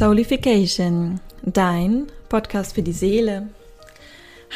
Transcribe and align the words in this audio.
Soulification, 0.00 1.20
dein 1.42 2.06
Podcast 2.30 2.74
für 2.74 2.80
die 2.80 2.94
Seele. 2.94 3.48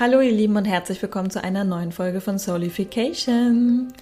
Hallo 0.01 0.23
ihr 0.23 0.33
Lieben 0.33 0.57
und 0.57 0.65
herzlich 0.65 1.03
willkommen 1.03 1.29
zu 1.29 1.45
einer 1.45 1.65
neuen 1.65 1.93
Folge 1.93 2.23
von 2.23 2.39
Soulification. 2.39 3.93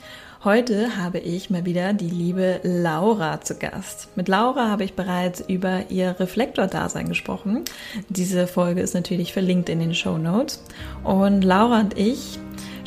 Heute 0.45 0.97
habe 0.99 1.19
ich 1.19 1.51
mal 1.51 1.65
wieder 1.65 1.95
die 1.95 2.11
liebe 2.11 2.61
Laura 2.63 3.41
zu 3.41 3.57
Gast. 3.57 4.17
Mit 4.17 4.29
Laura 4.29 4.69
habe 4.69 4.85
ich 4.85 4.95
bereits 4.95 5.41
über 5.41 5.91
ihr 5.91 6.15
Reflektor-Dasein 6.21 7.09
gesprochen. 7.09 7.65
Diese 8.09 8.47
Folge 8.47 8.81
ist 8.81 8.95
natürlich 8.95 9.33
verlinkt 9.33 9.69
in 9.69 9.81
den 9.81 9.97
Show 9.97 10.19
Notes. 10.19 10.63
Und 11.03 11.43
Laura 11.43 11.81
und 11.81 11.99
ich 11.99 12.39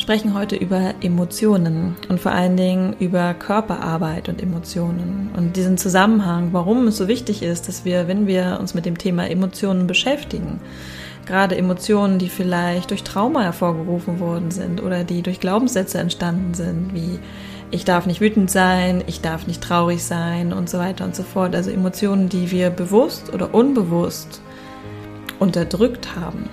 sprechen 0.05 0.35
heute 0.35 0.55
über 0.55 0.93
Emotionen 1.01 1.95
und 2.09 2.19
vor 2.19 2.31
allen 2.31 2.55
Dingen 2.55 2.95
über 2.99 3.33
Körperarbeit 3.33 4.29
und 4.29 4.39
Emotionen 4.39 5.31
und 5.35 5.55
diesen 5.55 5.79
Zusammenhang, 5.79 6.49
warum 6.51 6.85
es 6.85 6.97
so 6.97 7.07
wichtig 7.07 7.41
ist, 7.41 7.67
dass 7.67 7.85
wir, 7.85 8.07
wenn 8.07 8.27
wir 8.27 8.59
uns 8.59 8.75
mit 8.75 8.85
dem 8.85 8.99
Thema 8.99 9.27
Emotionen 9.27 9.87
beschäftigen, 9.87 10.61
gerade 11.25 11.57
Emotionen, 11.57 12.19
die 12.19 12.29
vielleicht 12.29 12.91
durch 12.91 13.01
Trauma 13.01 13.41
hervorgerufen 13.41 14.19
worden 14.19 14.51
sind 14.51 14.83
oder 14.83 15.03
die 15.03 15.23
durch 15.23 15.39
Glaubenssätze 15.39 15.97
entstanden 15.97 16.53
sind, 16.53 16.93
wie 16.93 17.17
ich 17.71 17.83
darf 17.83 18.05
nicht 18.05 18.21
wütend 18.21 18.51
sein, 18.51 19.03
ich 19.07 19.21
darf 19.21 19.47
nicht 19.47 19.63
traurig 19.63 20.03
sein 20.03 20.53
und 20.53 20.69
so 20.69 20.77
weiter 20.77 21.03
und 21.03 21.15
so 21.15 21.23
fort. 21.23 21.55
Also 21.55 21.71
Emotionen, 21.71 22.29
die 22.29 22.51
wir 22.51 22.69
bewusst 22.69 23.33
oder 23.33 23.55
unbewusst 23.55 24.39
unterdrückt 25.39 26.15
haben 26.15 26.47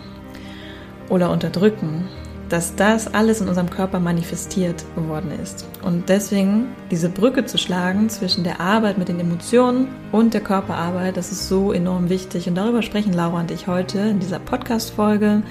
oder 1.11 1.31
unterdrücken 1.31 2.09
dass 2.53 2.77
das 2.77 3.15
alles 3.15 3.41
in 3.41 3.49
unserem 3.49 3.71
Körper 3.71 3.99
manifestiert 3.99 4.85
geworden 4.95 5.31
ist. 5.43 5.67
Und 5.83 6.11
deswegen 6.11 6.67
diese 6.91 7.09
Brücke 7.09 7.47
zu 7.47 7.57
schlagen 7.57 8.11
zwischen 8.11 8.45
der 8.45 8.61
Arbeit 8.61 8.99
mit 8.99 9.09
den 9.09 9.19
Emotionen 9.19 9.89
und 10.13 10.35
der 10.35 10.43
Körperarbeit, 10.43 11.17
das 11.17 11.33
ist 11.33 11.49
so 11.49 11.73
enorm 11.73 12.11
wichtig. 12.11 12.47
Und 12.49 12.57
darüber 12.57 12.83
sprechen 12.83 13.15
Laura 13.15 13.41
und 13.41 13.51
ich 13.51 13.69
heute 13.69 14.01
in 14.01 14.21
dieser 14.21 14.39
Podcast-Folge. 14.39 15.43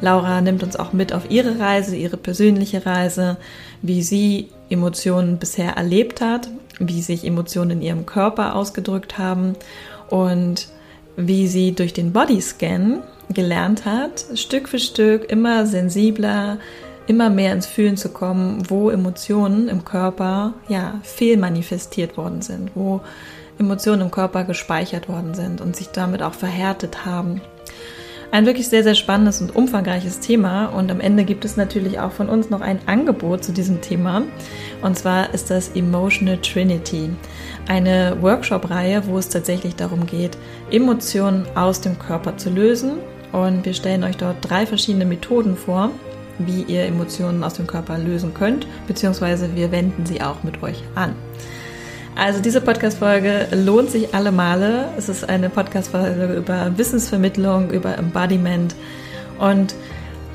Laura 0.00 0.40
nimmt 0.40 0.64
uns 0.64 0.74
auch 0.74 0.92
mit 0.92 1.12
auf 1.12 1.30
ihre 1.30 1.60
Reise, 1.60 1.94
ihre 1.94 2.16
persönliche 2.16 2.84
Reise, 2.84 3.36
wie 3.80 4.02
sie 4.02 4.48
Emotionen 4.68 5.38
bisher 5.38 5.76
erlebt 5.76 6.20
hat, 6.20 6.48
wie 6.80 7.02
sich 7.02 7.24
Emotionen 7.24 7.70
in 7.70 7.82
ihrem 7.82 8.04
Körper 8.04 8.56
ausgedrückt 8.56 9.16
haben 9.16 9.54
und 10.10 10.66
wie 11.16 11.46
sie 11.46 11.72
durch 11.72 11.92
den 11.92 12.12
Bodyscan 12.12 13.04
gelernt 13.30 13.84
hat, 13.84 14.26
Stück 14.34 14.68
für 14.68 14.78
Stück 14.78 15.30
immer 15.30 15.66
sensibler, 15.66 16.58
immer 17.06 17.30
mehr 17.30 17.52
ins 17.52 17.66
Fühlen 17.66 17.96
zu 17.96 18.10
kommen, 18.10 18.68
wo 18.68 18.90
Emotionen 18.90 19.68
im 19.68 19.84
Körper 19.84 20.54
ja 20.68 21.00
fehlmanifestiert 21.02 22.16
worden 22.16 22.42
sind, 22.42 22.72
wo 22.74 23.00
Emotionen 23.58 24.02
im 24.02 24.10
Körper 24.10 24.44
gespeichert 24.44 25.08
worden 25.08 25.34
sind 25.34 25.60
und 25.60 25.76
sich 25.76 25.88
damit 25.88 26.22
auch 26.22 26.34
verhärtet 26.34 27.04
haben. 27.04 27.40
Ein 28.32 28.46
wirklich 28.46 28.68
sehr, 28.68 28.82
sehr 28.82 28.94
spannendes 28.94 29.42
und 29.42 29.54
umfangreiches 29.54 30.18
Thema. 30.20 30.68
Und 30.68 30.90
am 30.90 31.00
Ende 31.00 31.24
gibt 31.24 31.44
es 31.44 31.58
natürlich 31.58 32.00
auch 32.00 32.12
von 32.12 32.30
uns 32.30 32.48
noch 32.48 32.62
ein 32.62 32.78
Angebot 32.86 33.44
zu 33.44 33.52
diesem 33.52 33.82
Thema. 33.82 34.22
Und 34.80 34.98
zwar 34.98 35.34
ist 35.34 35.50
das 35.50 35.68
Emotional 35.74 36.38
Trinity, 36.38 37.10
eine 37.68 38.16
Workshop-Reihe, 38.22 39.06
wo 39.06 39.18
es 39.18 39.28
tatsächlich 39.28 39.76
darum 39.76 40.06
geht, 40.06 40.38
Emotionen 40.70 41.44
aus 41.54 41.82
dem 41.82 41.98
Körper 41.98 42.38
zu 42.38 42.48
lösen. 42.48 42.92
Und 43.32 43.66
wir 43.66 43.74
stellen 43.74 44.02
euch 44.02 44.16
dort 44.16 44.36
drei 44.40 44.64
verschiedene 44.64 45.04
Methoden 45.04 45.54
vor, 45.54 45.90
wie 46.38 46.62
ihr 46.62 46.86
Emotionen 46.86 47.44
aus 47.44 47.52
dem 47.52 47.66
Körper 47.66 47.98
lösen 47.98 48.32
könnt, 48.32 48.66
beziehungsweise 48.86 49.54
wir 49.54 49.70
wenden 49.72 50.06
sie 50.06 50.22
auch 50.22 50.42
mit 50.42 50.62
euch 50.62 50.82
an. 50.94 51.14
Also 52.14 52.40
diese 52.40 52.60
Podcast-Folge 52.60 53.48
lohnt 53.52 53.90
sich 53.90 54.14
alle 54.14 54.32
Male. 54.32 54.90
Es 54.96 55.08
ist 55.08 55.28
eine 55.28 55.48
Podcast-Folge 55.48 56.34
über 56.34 56.76
Wissensvermittlung, 56.76 57.70
über 57.70 57.96
Embodiment 57.96 58.74
und 59.38 59.74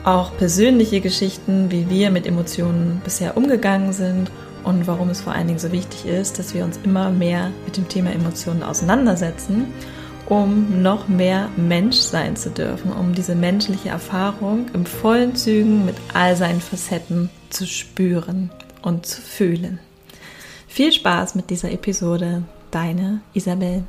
auch 0.03 0.35
persönliche 0.37 1.01
Geschichten, 1.01 1.69
wie 1.69 1.89
wir 1.89 2.09
mit 2.09 2.25
Emotionen 2.25 3.01
bisher 3.03 3.37
umgegangen 3.37 3.93
sind 3.93 4.31
und 4.63 4.87
warum 4.87 5.09
es 5.09 5.21
vor 5.21 5.33
allen 5.33 5.47
Dingen 5.47 5.59
so 5.59 5.71
wichtig 5.71 6.05
ist, 6.05 6.39
dass 6.39 6.53
wir 6.53 6.63
uns 6.63 6.79
immer 6.83 7.09
mehr 7.09 7.51
mit 7.65 7.77
dem 7.77 7.87
Thema 7.87 8.11
Emotionen 8.11 8.63
auseinandersetzen 8.63 9.67
um 10.29 10.81
noch 10.81 11.07
mehr 11.07 11.49
Mensch 11.55 11.97
sein 11.97 12.35
zu 12.35 12.49
dürfen, 12.49 12.91
um 12.91 13.13
diese 13.13 13.35
menschliche 13.35 13.89
Erfahrung 13.89 14.65
im 14.73 14.85
vollen 14.85 15.35
Zügen 15.35 15.85
mit 15.85 15.95
all 16.13 16.35
seinen 16.35 16.61
Facetten 16.61 17.29
zu 17.49 17.65
spüren 17.65 18.51
und 18.81 19.05
zu 19.05 19.21
fühlen. 19.21 19.79
Viel 20.77 20.93
Spaß 20.93 21.33
mit 21.33 21.49
dieser 21.49 21.71
Episode, 21.71 22.43
deine 22.69 23.21
Isabel. 23.33 23.83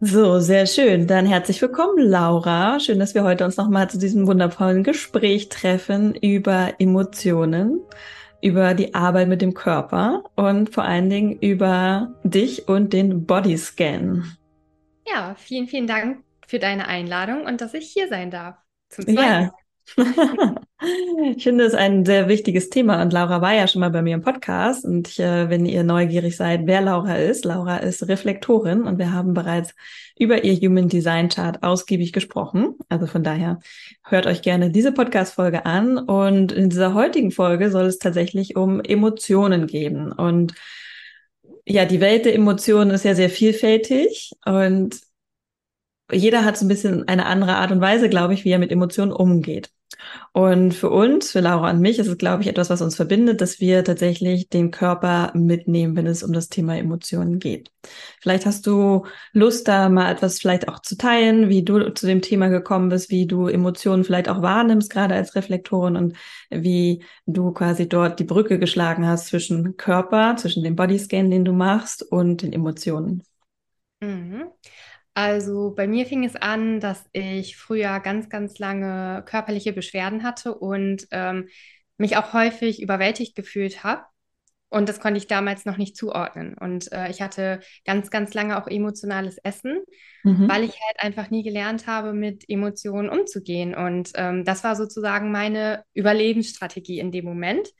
So, 0.00 0.40
sehr 0.40 0.64
schön. 0.64 1.06
Dann 1.06 1.26
herzlich 1.26 1.60
willkommen, 1.60 1.98
Laura. 1.98 2.80
Schön, 2.80 2.98
dass 2.98 3.14
wir 3.14 3.24
heute 3.24 3.44
uns 3.44 3.58
nochmal 3.58 3.90
zu 3.90 3.98
diesem 3.98 4.26
wundervollen 4.26 4.82
Gespräch 4.82 5.50
treffen 5.50 6.14
über 6.14 6.72
Emotionen 6.78 7.82
über 8.40 8.72
die 8.72 8.94
Arbeit 8.94 9.28
mit 9.28 9.42
dem 9.42 9.52
Körper 9.52 10.24
und 10.34 10.72
vor 10.72 10.84
allen 10.84 11.10
Dingen 11.10 11.38
über 11.38 12.14
dich 12.24 12.68
und 12.68 12.94
den 12.94 13.26
Bodyscan. 13.26 14.34
Ja, 15.06 15.34
vielen, 15.36 15.66
vielen 15.66 15.86
Dank 15.86 16.24
für 16.46 16.58
deine 16.58 16.88
Einladung 16.88 17.44
und 17.44 17.60
dass 17.60 17.74
ich 17.74 17.90
hier 17.90 18.08
sein 18.08 18.30
darf. 18.30 18.56
Zum 18.88 19.04
Zweiten. 19.04 19.18
Ja, 19.18 19.52
ich 21.36 21.42
finde 21.42 21.64
es 21.64 21.74
ein 21.74 22.04
sehr 22.04 22.28
wichtiges 22.28 22.70
Thema 22.70 23.00
und 23.02 23.12
Laura 23.12 23.40
war 23.40 23.54
ja 23.54 23.68
schon 23.68 23.80
mal 23.80 23.90
bei 23.90 24.02
mir 24.02 24.14
im 24.14 24.22
Podcast 24.22 24.84
und 24.84 25.08
ich, 25.08 25.20
äh, 25.20 25.48
wenn 25.48 25.64
ihr 25.64 25.84
neugierig 25.84 26.36
seid, 26.36 26.62
wer 26.66 26.80
Laura 26.80 27.16
ist, 27.16 27.44
Laura 27.44 27.78
ist 27.78 28.06
Reflektorin 28.08 28.82
und 28.82 28.98
wir 28.98 29.12
haben 29.12 29.32
bereits 29.32 29.74
über 30.18 30.44
ihr 30.44 30.56
Human 30.56 30.88
Design 30.88 31.28
Chart 31.28 31.62
ausgiebig 31.62 32.12
gesprochen. 32.12 32.74
Also 32.88 33.06
von 33.06 33.22
daher 33.22 33.60
hört 34.02 34.26
euch 34.26 34.42
gerne 34.42 34.70
diese 34.70 34.92
Podcast-Folge 34.92 35.66
an 35.66 35.98
und 35.98 36.52
in 36.52 36.68
dieser 36.68 36.94
heutigen 36.94 37.30
Folge 37.30 37.70
soll 37.70 37.86
es 37.86 37.98
tatsächlich 37.98 38.56
um 38.56 38.80
Emotionen 38.80 39.66
gehen 39.66 40.10
und 40.10 40.54
ja, 41.68 41.84
die 41.84 42.00
Welt 42.00 42.24
der 42.24 42.34
Emotionen 42.34 42.90
ist 42.90 43.04
ja 43.04 43.14
sehr 43.14 43.30
vielfältig 43.30 44.32
und 44.44 45.00
jeder 46.12 46.44
hat 46.44 46.56
so 46.56 46.64
ein 46.64 46.68
bisschen 46.68 47.08
eine 47.08 47.26
andere 47.26 47.56
Art 47.56 47.72
und 47.72 47.80
Weise, 47.80 48.08
glaube 48.08 48.34
ich, 48.34 48.44
wie 48.44 48.50
er 48.50 48.58
mit 48.58 48.70
Emotionen 48.70 49.12
umgeht. 49.12 49.70
Und 50.32 50.72
für 50.74 50.90
uns, 50.90 51.32
für 51.32 51.40
Laura 51.40 51.70
und 51.70 51.80
mich, 51.80 51.98
ist 51.98 52.06
es, 52.08 52.18
glaube 52.18 52.42
ich, 52.42 52.48
etwas, 52.48 52.70
was 52.70 52.82
uns 52.82 52.96
verbindet, 52.96 53.40
dass 53.40 53.60
wir 53.60 53.84
tatsächlich 53.84 54.48
den 54.48 54.70
Körper 54.70 55.32
mitnehmen, 55.34 55.96
wenn 55.96 56.06
es 56.06 56.22
um 56.22 56.32
das 56.32 56.48
Thema 56.48 56.76
Emotionen 56.76 57.38
geht. 57.38 57.70
Vielleicht 58.20 58.46
hast 58.46 58.66
du 58.66 59.06
Lust, 59.32 59.68
da 59.68 59.88
mal 59.88 60.10
etwas 60.12 60.38
vielleicht 60.38 60.68
auch 60.68 60.80
zu 60.80 60.96
teilen, 60.96 61.48
wie 61.48 61.62
du 61.64 61.92
zu 61.94 62.06
dem 62.06 62.20
Thema 62.20 62.48
gekommen 62.48 62.88
bist, 62.88 63.10
wie 63.10 63.26
du 63.26 63.46
Emotionen 63.48 64.04
vielleicht 64.04 64.28
auch 64.28 64.42
wahrnimmst, 64.42 64.90
gerade 64.90 65.14
als 65.14 65.34
Reflektorin 65.34 65.96
und 65.96 66.16
wie 66.50 67.02
du 67.26 67.52
quasi 67.52 67.88
dort 67.88 68.18
die 68.20 68.24
Brücke 68.24 68.58
geschlagen 68.58 69.06
hast 69.06 69.28
zwischen 69.28 69.76
Körper, 69.76 70.36
zwischen 70.36 70.62
dem 70.62 70.76
Bodyscan, 70.76 71.30
den 71.30 71.44
du 71.44 71.52
machst 71.52 72.02
und 72.02 72.42
den 72.42 72.52
Emotionen. 72.52 73.22
Mhm. 74.00 74.50
Also 75.16 75.72
bei 75.74 75.86
mir 75.86 76.04
fing 76.04 76.24
es 76.24 76.36
an, 76.36 76.78
dass 76.78 77.02
ich 77.12 77.56
früher 77.56 78.00
ganz, 78.00 78.28
ganz 78.28 78.58
lange 78.58 79.24
körperliche 79.24 79.72
Beschwerden 79.72 80.22
hatte 80.22 80.54
und 80.54 81.08
ähm, 81.10 81.48
mich 81.96 82.18
auch 82.18 82.34
häufig 82.34 82.82
überwältigt 82.82 83.34
gefühlt 83.34 83.82
habe. 83.82 84.02
Und 84.68 84.90
das 84.90 85.00
konnte 85.00 85.16
ich 85.16 85.26
damals 85.26 85.64
noch 85.64 85.78
nicht 85.78 85.96
zuordnen. 85.96 86.54
Und 86.58 86.92
äh, 86.92 87.08
ich 87.08 87.22
hatte 87.22 87.60
ganz, 87.86 88.10
ganz 88.10 88.34
lange 88.34 88.60
auch 88.60 88.68
emotionales 88.68 89.38
Essen, 89.38 89.78
mhm. 90.22 90.50
weil 90.50 90.64
ich 90.64 90.72
halt 90.86 90.98
einfach 90.98 91.30
nie 91.30 91.42
gelernt 91.42 91.86
habe, 91.86 92.12
mit 92.12 92.44
Emotionen 92.46 93.08
umzugehen. 93.08 93.74
Und 93.74 94.10
ähm, 94.16 94.44
das 94.44 94.64
war 94.64 94.76
sozusagen 94.76 95.32
meine 95.32 95.82
Überlebensstrategie 95.94 96.98
in 96.98 97.10
dem 97.10 97.24
Moment. 97.24 97.70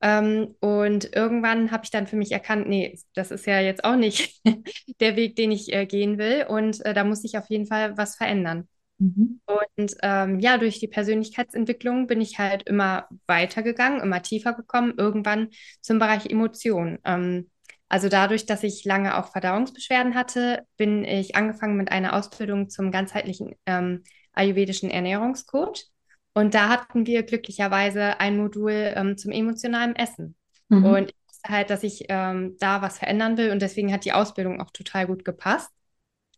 Ähm, 0.00 0.54
und 0.60 1.14
irgendwann 1.14 1.70
habe 1.70 1.84
ich 1.84 1.90
dann 1.90 2.06
für 2.06 2.16
mich 2.16 2.32
erkannt, 2.32 2.68
nee, 2.68 2.98
das 3.14 3.30
ist 3.30 3.46
ja 3.46 3.60
jetzt 3.60 3.84
auch 3.84 3.96
nicht 3.96 4.40
der 5.00 5.16
Weg, 5.16 5.36
den 5.36 5.52
ich 5.52 5.72
äh, 5.72 5.86
gehen 5.86 6.18
will. 6.18 6.46
Und 6.48 6.84
äh, 6.84 6.94
da 6.94 7.04
muss 7.04 7.24
ich 7.24 7.38
auf 7.38 7.48
jeden 7.48 7.66
Fall 7.66 7.96
was 7.96 8.16
verändern. 8.16 8.68
Mhm. 8.98 9.40
Und 9.46 9.96
ähm, 10.02 10.40
ja, 10.40 10.58
durch 10.58 10.78
die 10.78 10.88
Persönlichkeitsentwicklung 10.88 12.06
bin 12.06 12.20
ich 12.20 12.38
halt 12.38 12.62
immer 12.68 13.08
weitergegangen, 13.26 14.00
immer 14.00 14.22
tiefer 14.22 14.52
gekommen, 14.52 14.94
irgendwann 14.96 15.48
zum 15.80 15.98
Bereich 15.98 16.26
Emotionen. 16.26 16.98
Ähm, 17.04 17.50
also 17.88 18.08
dadurch, 18.08 18.46
dass 18.46 18.62
ich 18.62 18.84
lange 18.84 19.16
auch 19.18 19.30
Verdauungsbeschwerden 19.30 20.14
hatte, 20.14 20.66
bin 20.76 21.04
ich 21.04 21.36
angefangen 21.36 21.76
mit 21.76 21.92
einer 21.92 22.14
Ausbildung 22.14 22.68
zum 22.68 22.90
ganzheitlichen 22.90 23.54
ähm, 23.66 24.02
ayurvedischen 24.32 24.90
Ernährungscoach. 24.90 25.86
Und 26.34 26.54
da 26.54 26.68
hatten 26.68 27.06
wir 27.06 27.22
glücklicherweise 27.22 28.20
ein 28.20 28.36
Modul 28.36 28.92
ähm, 28.94 29.16
zum 29.16 29.30
emotionalen 29.30 29.96
Essen. 29.96 30.36
Mhm. 30.68 30.84
Und 30.84 31.10
ich 31.10 31.16
wusste 31.28 31.48
halt, 31.48 31.70
dass 31.70 31.82
ich 31.82 32.06
ähm, 32.08 32.56
da 32.58 32.82
was 32.82 32.98
verändern 32.98 33.36
will 33.36 33.50
und 33.50 33.62
deswegen 33.62 33.92
hat 33.92 34.04
die 34.04 34.12
Ausbildung 34.12 34.60
auch 34.60 34.70
total 34.70 35.06
gut 35.06 35.24
gepasst. 35.24 35.70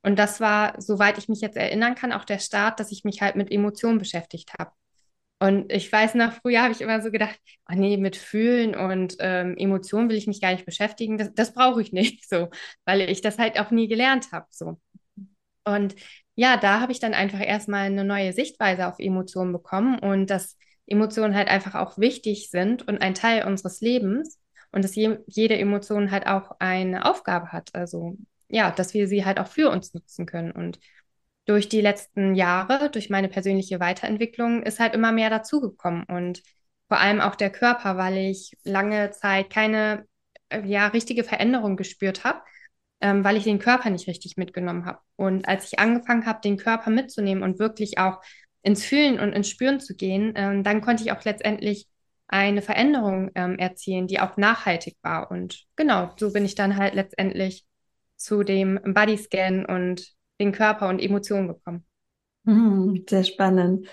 Und 0.03 0.19
das 0.19 0.41
war, 0.41 0.81
soweit 0.81 1.19
ich 1.19 1.29
mich 1.29 1.41
jetzt 1.41 1.57
erinnern 1.57 1.95
kann, 1.97 2.13
auch 2.13 2.25
der 2.25 2.39
Start, 2.39 2.79
dass 2.79 2.93
ich 2.93 3.05
mich 3.05 3.23
halt 3.23 3.35
mit 3.37 3.51
Emotionen 3.51 3.99
beschäftigt 3.99 4.53
habe. 4.59 4.71
Und 5.39 5.71
ich 5.71 5.91
weiß 5.93 6.15
noch, 6.15 6.33
früher 6.33 6.63
habe 6.63 6.73
ich 6.73 6.81
immer 6.81 7.03
so 7.03 7.11
gedacht, 7.11 7.39
oh 7.71 7.75
nee, 7.75 7.97
mit 7.97 8.17
Fühlen 8.17 8.75
und 8.75 9.17
ähm, 9.21 9.57
Emotionen 9.59 10.09
will 10.09 10.17
ich 10.17 10.27
mich 10.27 10.41
gar 10.41 10.53
nicht 10.53 10.65
beschäftigen. 10.65 11.19
Das, 11.19 11.35
das 11.35 11.53
brauche 11.53 11.83
ich 11.83 11.93
nicht 11.93 12.27
so, 12.29 12.49
weil 12.85 13.03
ich 13.03 13.21
das 13.21 13.39
halt 13.39 13.59
auch 13.61 13.71
nie 13.71 13.89
gelernt 13.89 14.33
habe. 14.33 14.47
So. 14.51 14.81
Und 15.67 15.97
ja, 16.35 16.57
da 16.57 16.81
habe 16.81 16.93
ich 16.93 17.01
dann 17.01 17.15
einfach 17.15 17.41
erstmal 17.41 17.87
eine 17.87 18.05
neue 18.05 18.33
Sichtweise 18.33 18.87
auf 18.89 18.99
Emotionen 18.99 19.53
bekommen 19.53 19.99
und 19.99 20.31
dass 20.31 20.57
Emotionen 20.87 21.35
halt 21.35 21.49
einfach 21.49 21.75
auch 21.75 21.99
wichtig 21.99 22.51
sind 22.51 22.87
und 22.87 23.01
ein 23.01 23.15
Teil 23.15 23.45
unseres 23.47 23.81
Lebens 23.81 24.39
und 24.73 24.85
dass 24.85 24.95
je, 24.95 25.19
jede 25.27 25.59
Emotion 25.59 26.11
halt 26.11 26.27
auch 26.27 26.53
eine 26.61 27.05
Aufgabe 27.05 27.53
hat. 27.53 27.75
Also 27.75 28.17
ja, 28.49 28.71
dass 28.71 28.95
wir 28.95 29.09
sie 29.09 29.25
halt 29.25 29.41
auch 29.41 29.49
für 29.49 29.71
uns 29.71 29.95
nutzen 29.95 30.27
können. 30.27 30.53
Und 30.53 30.79
durch 31.47 31.69
die 31.69 31.81
letzten 31.81 32.35
Jahre, 32.35 32.91
durch 32.91 33.11
meine 33.11 33.29
persönliche 33.29 33.81
Weiterentwicklung, 33.81 34.63
ist 34.63 34.81
halt 34.81 34.95
immer 34.95 35.13
mehr 35.13 35.31
dazugekommen. 35.31 36.05
Und 36.05 36.43
vor 36.89 36.99
allem 36.99 37.21
auch 37.21 37.35
der 37.35 37.51
Körper, 37.51 37.97
weil 37.97 38.17
ich 38.17 38.57
lange 38.65 39.11
Zeit 39.13 39.51
keine 39.51 40.07
äh, 40.51 40.63
ja, 40.65 40.89
richtige 40.89 41.25
Veränderung 41.25 41.77
gespürt 41.77 42.25
habe, 42.25 42.41
ähm, 43.01 43.25
weil 43.25 43.37
ich 43.37 43.45
den 43.45 43.59
Körper 43.59 43.91
nicht 43.91 44.09
richtig 44.09 44.37
mitgenommen 44.37 44.87
habe. 44.87 45.01
Und 45.17 45.49
als 45.49 45.67
ich 45.73 45.79
angefangen 45.79 46.27
habe, 46.27 46.41
den 46.43 46.57
Körper 46.57 46.91
mitzunehmen 46.91 47.43
und 47.43 47.59
wirklich 47.59 47.99
auch 47.99 48.21
ins 48.63 48.85
Fühlen 48.85 49.21
und 49.21 49.33
ins 49.33 49.49
Spüren 49.49 49.81
zu 49.81 49.95
gehen, 49.95 50.33
ähm, 50.37 50.65
dann 50.65 50.81
konnte 50.81 51.05
ich 51.05 51.13
auch 51.13 51.25
letztendlich 51.25 51.87
eine 52.29 52.63
Veränderung 52.63 53.31
ähm, 53.35 53.59
erzielen, 53.59 54.07
die 54.09 54.21
auch 54.21 54.37
nachhaltig 54.37 54.97
war. 55.03 55.31
Und 55.31 55.65
genau, 55.77 56.11
so 56.19 56.33
bin 56.33 56.45
ich 56.45 56.55
dann 56.57 56.77
halt 56.77 56.95
letztendlich 56.95 57.65
zu 58.17 58.43
dem 58.43 58.81
Bodyscan 58.85 59.65
und 59.67 60.13
den 60.41 60.53
Körper 60.53 60.89
und 60.89 61.01
Emotionen 61.01 61.49
bekommen. 61.49 61.85
Mhm, 62.45 63.05
sehr 63.09 63.25
spannend. 63.25 63.89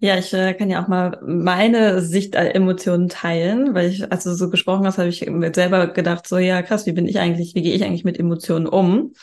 Ja, 0.00 0.16
ich 0.18 0.32
äh, 0.34 0.54
kann 0.54 0.70
ja 0.70 0.82
auch 0.82 0.88
mal 0.88 1.18
meine 1.26 2.00
Sicht 2.02 2.34
der 2.34 2.54
Emotionen 2.54 3.08
teilen, 3.08 3.74
weil 3.74 3.88
ich, 3.90 4.10
als 4.12 4.24
du 4.24 4.34
so 4.34 4.48
gesprochen 4.50 4.86
hast, 4.86 4.98
habe 4.98 5.08
ich 5.08 5.26
mir 5.28 5.52
selber 5.54 5.88
gedacht, 5.88 6.26
so 6.28 6.38
ja, 6.38 6.62
krass, 6.62 6.86
wie 6.86 6.92
bin 6.92 7.08
ich 7.08 7.18
eigentlich, 7.18 7.54
wie 7.54 7.62
gehe 7.62 7.74
ich 7.74 7.82
eigentlich 7.84 8.04
mit 8.04 8.18
Emotionen 8.18 8.66
um? 8.66 9.14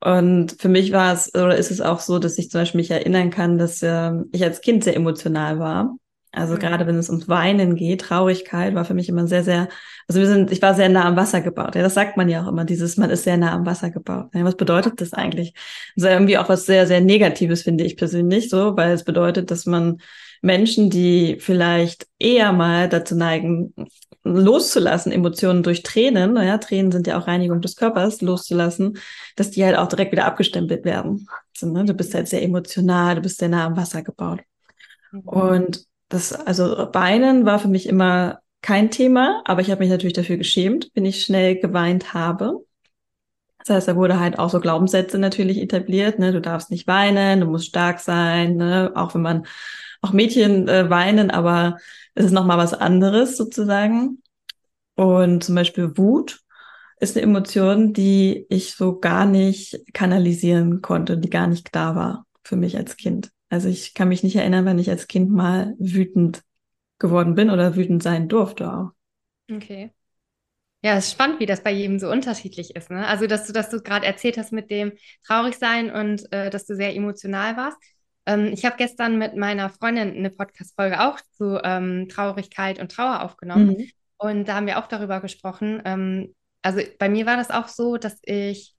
Und 0.00 0.56
für 0.60 0.68
mich 0.68 0.92
war 0.92 1.12
es, 1.14 1.32
oder 1.34 1.56
ist 1.56 1.70
es 1.70 1.80
auch 1.80 2.00
so, 2.00 2.18
dass 2.18 2.36
ich 2.38 2.50
zum 2.50 2.60
Beispiel 2.60 2.80
mich 2.80 2.90
erinnern 2.90 3.30
kann, 3.30 3.58
dass 3.58 3.82
äh, 3.82 4.12
ich 4.32 4.42
als 4.44 4.60
Kind 4.60 4.84
sehr 4.84 4.96
emotional 4.96 5.58
war. 5.58 5.96
Also 6.32 6.54
mhm. 6.54 6.58
gerade 6.58 6.86
wenn 6.86 6.96
es 6.96 7.10
ums 7.10 7.28
Weinen 7.28 7.76
geht, 7.76 8.00
Traurigkeit 8.02 8.74
war 8.74 8.84
für 8.84 8.94
mich 8.94 9.08
immer 9.08 9.26
sehr, 9.26 9.44
sehr, 9.44 9.68
also 10.08 10.20
wir 10.20 10.26
sind, 10.26 10.50
ich 10.50 10.62
war 10.62 10.74
sehr 10.74 10.88
nah 10.88 11.04
am 11.04 11.16
Wasser 11.16 11.42
gebaut. 11.42 11.74
Ja, 11.74 11.82
das 11.82 11.94
sagt 11.94 12.16
man 12.16 12.28
ja 12.28 12.42
auch 12.42 12.48
immer, 12.48 12.64
dieses, 12.64 12.96
man 12.96 13.10
ist 13.10 13.24
sehr 13.24 13.36
nah 13.36 13.52
am 13.52 13.66
Wasser 13.66 13.90
gebaut. 13.90 14.30
Ja, 14.34 14.44
was 14.44 14.56
bedeutet 14.56 15.00
das 15.00 15.12
eigentlich? 15.12 15.52
Das 15.94 16.04
ist 16.04 16.10
irgendwie 16.10 16.38
auch 16.38 16.48
was 16.48 16.64
sehr, 16.66 16.86
sehr 16.86 17.00
Negatives, 17.00 17.62
finde 17.62 17.84
ich 17.84 17.96
persönlich 17.96 18.48
so, 18.48 18.76
weil 18.76 18.92
es 18.92 19.04
bedeutet, 19.04 19.50
dass 19.50 19.66
man 19.66 19.98
Menschen, 20.40 20.90
die 20.90 21.36
vielleicht 21.38 22.08
eher 22.18 22.52
mal 22.52 22.88
dazu 22.88 23.14
neigen, 23.14 23.74
loszulassen, 24.24 25.12
Emotionen 25.12 25.62
durch 25.62 25.82
Tränen, 25.82 26.34
naja, 26.34 26.58
Tränen 26.58 26.92
sind 26.92 27.06
ja 27.06 27.18
auch 27.18 27.26
Reinigung 27.26 27.60
des 27.60 27.76
Körpers, 27.76 28.22
loszulassen, 28.22 28.98
dass 29.36 29.50
die 29.50 29.64
halt 29.64 29.76
auch 29.76 29.88
direkt 29.88 30.12
wieder 30.12 30.24
abgestempelt 30.24 30.84
werden. 30.84 31.28
Also, 31.54 31.72
ne, 31.72 31.84
du 31.84 31.94
bist 31.94 32.14
halt 32.14 32.28
sehr 32.28 32.42
emotional, 32.42 33.16
du 33.16 33.20
bist 33.22 33.38
sehr 33.38 33.48
nah 33.48 33.66
am 33.66 33.76
Wasser 33.76 34.02
gebaut. 34.02 34.40
Mhm. 35.12 35.20
Und 35.20 35.91
das, 36.12 36.32
also 36.32 36.88
Weinen 36.92 37.46
war 37.46 37.58
für 37.58 37.68
mich 37.68 37.88
immer 37.88 38.40
kein 38.60 38.90
Thema, 38.90 39.42
aber 39.46 39.60
ich 39.62 39.70
habe 39.70 39.80
mich 39.80 39.90
natürlich 39.90 40.12
dafür 40.12 40.36
geschämt, 40.36 40.90
wenn 40.94 41.04
ich 41.06 41.24
schnell 41.24 41.58
geweint 41.58 42.14
habe. 42.14 42.64
Das 43.58 43.70
heißt, 43.76 43.88
da 43.88 43.96
wurde 43.96 44.20
halt 44.20 44.38
auch 44.38 44.50
so 44.50 44.60
Glaubenssätze 44.60 45.18
natürlich 45.18 45.58
etabliert, 45.58 46.18
ne? 46.18 46.32
Du 46.32 46.40
darfst 46.40 46.70
nicht 46.70 46.86
weinen, 46.86 47.40
du 47.40 47.46
musst 47.46 47.68
stark 47.68 48.00
sein, 48.00 48.56
ne? 48.56 48.92
Auch 48.94 49.14
wenn 49.14 49.22
man, 49.22 49.46
auch 50.02 50.12
Mädchen 50.12 50.68
äh, 50.68 50.90
weinen, 50.90 51.30
aber 51.30 51.78
es 52.14 52.26
ist 52.26 52.32
nochmal 52.32 52.58
was 52.58 52.74
anderes 52.74 53.36
sozusagen. 53.36 54.20
Und 54.96 55.44
zum 55.44 55.54
Beispiel 55.54 55.96
Wut 55.96 56.40
ist 56.98 57.16
eine 57.16 57.24
Emotion, 57.24 57.92
die 57.92 58.46
ich 58.50 58.74
so 58.74 58.98
gar 58.98 59.24
nicht 59.26 59.80
kanalisieren 59.94 60.82
konnte, 60.82 61.16
die 61.18 61.30
gar 61.30 61.46
nicht 61.46 61.74
da 61.74 61.94
war 61.96 62.26
für 62.44 62.56
mich 62.56 62.76
als 62.76 62.96
Kind. 62.96 63.30
Also 63.52 63.68
ich 63.68 63.92
kann 63.92 64.08
mich 64.08 64.22
nicht 64.22 64.36
erinnern, 64.36 64.64
wenn 64.64 64.78
ich 64.78 64.88
als 64.88 65.08
Kind 65.08 65.30
mal 65.30 65.74
wütend 65.78 66.42
geworden 66.98 67.34
bin 67.34 67.50
oder 67.50 67.76
wütend 67.76 68.02
sein 68.02 68.26
durfte 68.26 68.72
auch. 68.72 68.92
Okay. 69.54 69.90
Ja, 70.80 70.96
es 70.96 71.08
ist 71.08 71.12
spannend, 71.12 71.38
wie 71.38 71.44
das 71.44 71.62
bei 71.62 71.70
jedem 71.70 71.98
so 71.98 72.10
unterschiedlich 72.10 72.74
ist. 72.74 72.90
Ne? 72.90 73.06
Also, 73.06 73.26
dass 73.26 73.46
du, 73.46 73.52
dass 73.52 73.68
du 73.68 73.82
gerade 73.82 74.06
erzählt 74.06 74.38
hast 74.38 74.52
mit 74.52 74.70
dem 74.70 74.92
Traurigsein 75.26 75.90
und 75.90 76.32
äh, 76.32 76.48
dass 76.48 76.64
du 76.64 76.74
sehr 76.74 76.96
emotional 76.96 77.58
warst. 77.58 77.76
Ähm, 78.24 78.46
ich 78.54 78.64
habe 78.64 78.76
gestern 78.78 79.18
mit 79.18 79.36
meiner 79.36 79.68
Freundin 79.68 80.16
eine 80.16 80.30
Podcast-Folge 80.30 81.00
auch 81.02 81.20
zu 81.36 81.60
ähm, 81.62 82.08
Traurigkeit 82.08 82.80
und 82.80 82.90
Trauer 82.90 83.20
aufgenommen. 83.20 83.76
Mhm. 83.76 83.90
Und 84.16 84.48
da 84.48 84.54
haben 84.54 84.66
wir 84.66 84.78
auch 84.78 84.86
darüber 84.86 85.20
gesprochen. 85.20 85.82
Ähm, 85.84 86.34
also 86.62 86.80
bei 86.98 87.10
mir 87.10 87.26
war 87.26 87.36
das 87.36 87.50
auch 87.50 87.68
so, 87.68 87.98
dass 87.98 88.18
ich 88.22 88.74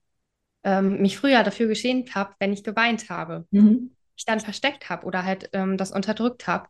ähm, 0.64 1.00
mich 1.00 1.20
früher 1.20 1.44
dafür 1.44 1.68
geschämt 1.68 2.16
habe, 2.16 2.34
wenn 2.40 2.54
ich 2.54 2.64
geweint 2.64 3.12
habe. 3.12 3.46
Mhm 3.52 3.92
ich 4.16 4.26
dann 4.26 4.40
versteckt 4.40 4.90
habe 4.90 5.06
oder 5.06 5.26
halt 5.26 5.50
ähm, 5.54 5.78
das 5.78 5.92
unterdrückt 5.92 6.48
habe. 6.48 6.68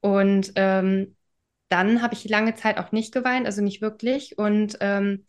Und 0.00 0.52
ähm, 0.56 1.16
dann 1.68 2.02
habe 2.02 2.14
ich 2.14 2.28
lange 2.28 2.54
Zeit 2.54 2.78
auch 2.78 2.92
nicht 2.92 3.12
geweint, 3.12 3.46
also 3.46 3.62
nicht 3.62 3.82
wirklich. 3.82 4.38
Und 4.38 4.76
ähm, 4.80 5.26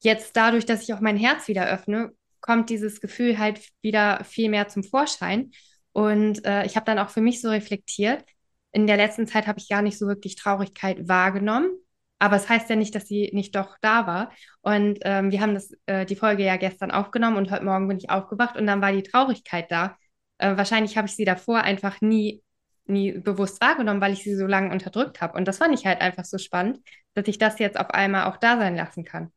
jetzt 0.00 0.36
dadurch, 0.36 0.66
dass 0.66 0.82
ich 0.82 0.94
auch 0.94 1.00
mein 1.00 1.16
Herz 1.16 1.48
wieder 1.48 1.66
öffne, 1.66 2.12
kommt 2.40 2.70
dieses 2.70 3.00
Gefühl 3.00 3.38
halt 3.38 3.60
wieder 3.82 4.22
viel 4.24 4.50
mehr 4.50 4.68
zum 4.68 4.84
Vorschein. 4.84 5.50
Und 5.92 6.44
äh, 6.44 6.66
ich 6.66 6.76
habe 6.76 6.86
dann 6.86 6.98
auch 6.98 7.10
für 7.10 7.20
mich 7.20 7.40
so 7.40 7.48
reflektiert. 7.48 8.24
In 8.72 8.86
der 8.86 8.96
letzten 8.96 9.26
Zeit 9.26 9.46
habe 9.46 9.58
ich 9.58 9.68
gar 9.68 9.82
nicht 9.82 9.98
so 9.98 10.06
wirklich 10.06 10.36
Traurigkeit 10.36 11.08
wahrgenommen. 11.08 11.70
Aber 12.18 12.36
es 12.36 12.48
heißt 12.48 12.70
ja 12.70 12.76
nicht, 12.76 12.94
dass 12.94 13.06
sie 13.06 13.30
nicht 13.32 13.54
doch 13.56 13.76
da 13.80 14.06
war. 14.06 14.32
Und 14.62 14.98
ähm, 15.02 15.30
wir 15.30 15.40
haben 15.40 15.54
das, 15.54 15.72
äh, 15.86 16.06
die 16.06 16.16
Folge 16.16 16.44
ja 16.44 16.56
gestern 16.56 16.90
aufgenommen 16.90 17.36
und 17.36 17.50
heute 17.50 17.64
Morgen 17.64 17.88
bin 17.88 17.98
ich 17.98 18.10
aufgewacht 18.10 18.56
und 18.56 18.66
dann 18.66 18.80
war 18.80 18.92
die 18.92 19.02
Traurigkeit 19.02 19.70
da. 19.70 19.96
Äh, 20.38 20.56
wahrscheinlich 20.56 20.96
habe 20.96 21.06
ich 21.06 21.16
sie 21.16 21.24
davor 21.24 21.60
einfach 21.60 22.00
nie, 22.00 22.42
nie 22.86 23.12
bewusst 23.12 23.60
wahrgenommen, 23.60 24.00
weil 24.00 24.12
ich 24.12 24.22
sie 24.22 24.34
so 24.34 24.46
lange 24.46 24.72
unterdrückt 24.72 25.20
habe. 25.20 25.36
Und 25.36 25.46
das 25.46 25.58
fand 25.58 25.74
ich 25.74 25.86
halt 25.86 26.00
einfach 26.00 26.24
so 26.24 26.38
spannend, 26.38 26.80
dass 27.14 27.28
ich 27.28 27.38
das 27.38 27.58
jetzt 27.58 27.78
auf 27.78 27.90
einmal 27.90 28.24
auch 28.24 28.36
da 28.36 28.56
sein 28.58 28.76
lassen 28.76 29.04
kann. 29.04 29.30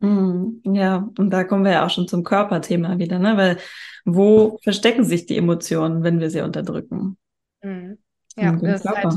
Mm, 0.00 0.60
ja, 0.74 1.08
und 1.18 1.30
da 1.30 1.44
kommen 1.44 1.64
wir 1.64 1.72
ja 1.72 1.86
auch 1.86 1.90
schon 1.90 2.06
zum 2.06 2.22
Körperthema 2.22 2.98
wieder, 2.98 3.18
ne? 3.18 3.36
Weil 3.36 3.58
wo 4.04 4.58
verstecken 4.62 5.04
sich 5.04 5.26
die 5.26 5.38
Emotionen, 5.38 6.02
wenn 6.02 6.20
wir 6.20 6.30
sie 6.30 6.42
unterdrücken? 6.42 7.16
Mm. 7.62 7.94
Ja, 8.36 8.52
das 8.52 8.84
ist 8.84 8.90
halt, 8.90 9.14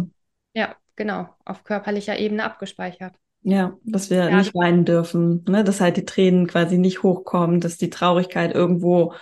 ja, 0.54 0.75
genau, 0.95 1.27
auf 1.44 1.65
körperlicher 1.65 2.18
Ebene 2.18 2.45
abgespeichert. 2.45 3.13
Ja, 3.42 3.77
dass 3.83 4.10
wir 4.10 4.30
ja. 4.30 4.38
nicht 4.38 4.53
weinen 4.55 4.86
dürfen, 4.86 5.44
ne? 5.48 5.63
dass 5.63 5.82
halt 5.82 5.98
die 5.98 6.05
Tränen 6.05 6.48
quasi 6.48 6.77
nicht 6.77 7.03
hochkommen, 7.03 7.62
dass 7.62 7.77
die 7.77 7.89
Traurigkeit 7.89 8.53
irgendwo 8.53 9.13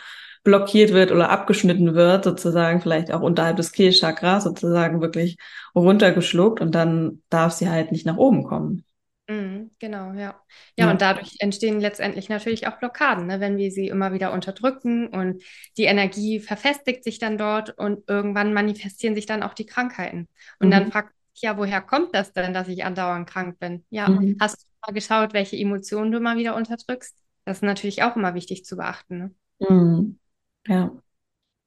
blockiert 0.47 0.93
wird 0.93 1.11
oder 1.11 1.29
abgeschnitten 1.29 1.93
wird, 1.93 2.23
sozusagen 2.23 2.79
vielleicht 2.79 3.11
auch 3.11 3.19
unterhalb 3.19 3.57
des 3.57 3.73
Kehlchakras 3.73 4.45
sozusagen 4.45 5.01
wirklich 5.01 5.37
runtergeschluckt 5.75 6.61
und 6.61 6.73
dann 6.73 7.21
darf 7.29 7.51
sie 7.51 7.69
halt 7.69 7.91
nicht 7.91 8.05
nach 8.05 8.15
oben 8.15 8.45
kommen. 8.45 8.85
Mhm, 9.27 9.71
genau, 9.77 10.13
ja. 10.13 10.21
ja. 10.21 10.35
Ja, 10.77 10.91
und 10.91 11.01
dadurch 11.01 11.35
entstehen 11.39 11.81
letztendlich 11.81 12.29
natürlich 12.29 12.65
auch 12.65 12.79
Blockaden, 12.79 13.27
ne, 13.27 13.41
wenn 13.41 13.57
wir 13.57 13.71
sie 13.71 13.89
immer 13.89 14.13
wieder 14.13 14.31
unterdrücken 14.31 15.07
und 15.09 15.43
die 15.75 15.83
Energie 15.83 16.39
verfestigt 16.39 17.03
sich 17.03 17.19
dann 17.19 17.37
dort 17.37 17.77
und 17.77 18.07
irgendwann 18.07 18.53
manifestieren 18.53 19.15
sich 19.15 19.25
dann 19.25 19.43
auch 19.43 19.53
die 19.53 19.65
Krankheiten. 19.65 20.29
Und 20.61 20.67
mhm. 20.67 20.71
dann 20.71 20.91
fragt 20.93 21.13
sich 21.33 21.41
ja, 21.41 21.57
woher 21.57 21.81
kommt 21.81 22.15
das 22.15 22.31
denn, 22.31 22.53
dass 22.53 22.69
ich 22.69 22.85
andauernd 22.85 23.29
krank 23.29 23.59
bin? 23.59 23.83
Ja, 23.89 24.07
mhm. 24.07 24.37
hast 24.39 24.61
du 24.61 24.65
mal 24.87 24.93
geschaut, 24.93 25.33
welche 25.33 25.57
Emotionen 25.57 26.13
du 26.13 26.21
mal 26.21 26.37
wieder 26.37 26.55
unterdrückst? 26.55 27.17
Das 27.43 27.57
ist 27.57 27.63
natürlich 27.63 28.03
auch 28.03 28.15
immer 28.15 28.33
wichtig 28.33 28.63
zu 28.63 28.77
beachten. 28.77 29.17
Ne? 29.17 29.67
Mhm. 29.67 30.19
Ja. 30.67 30.91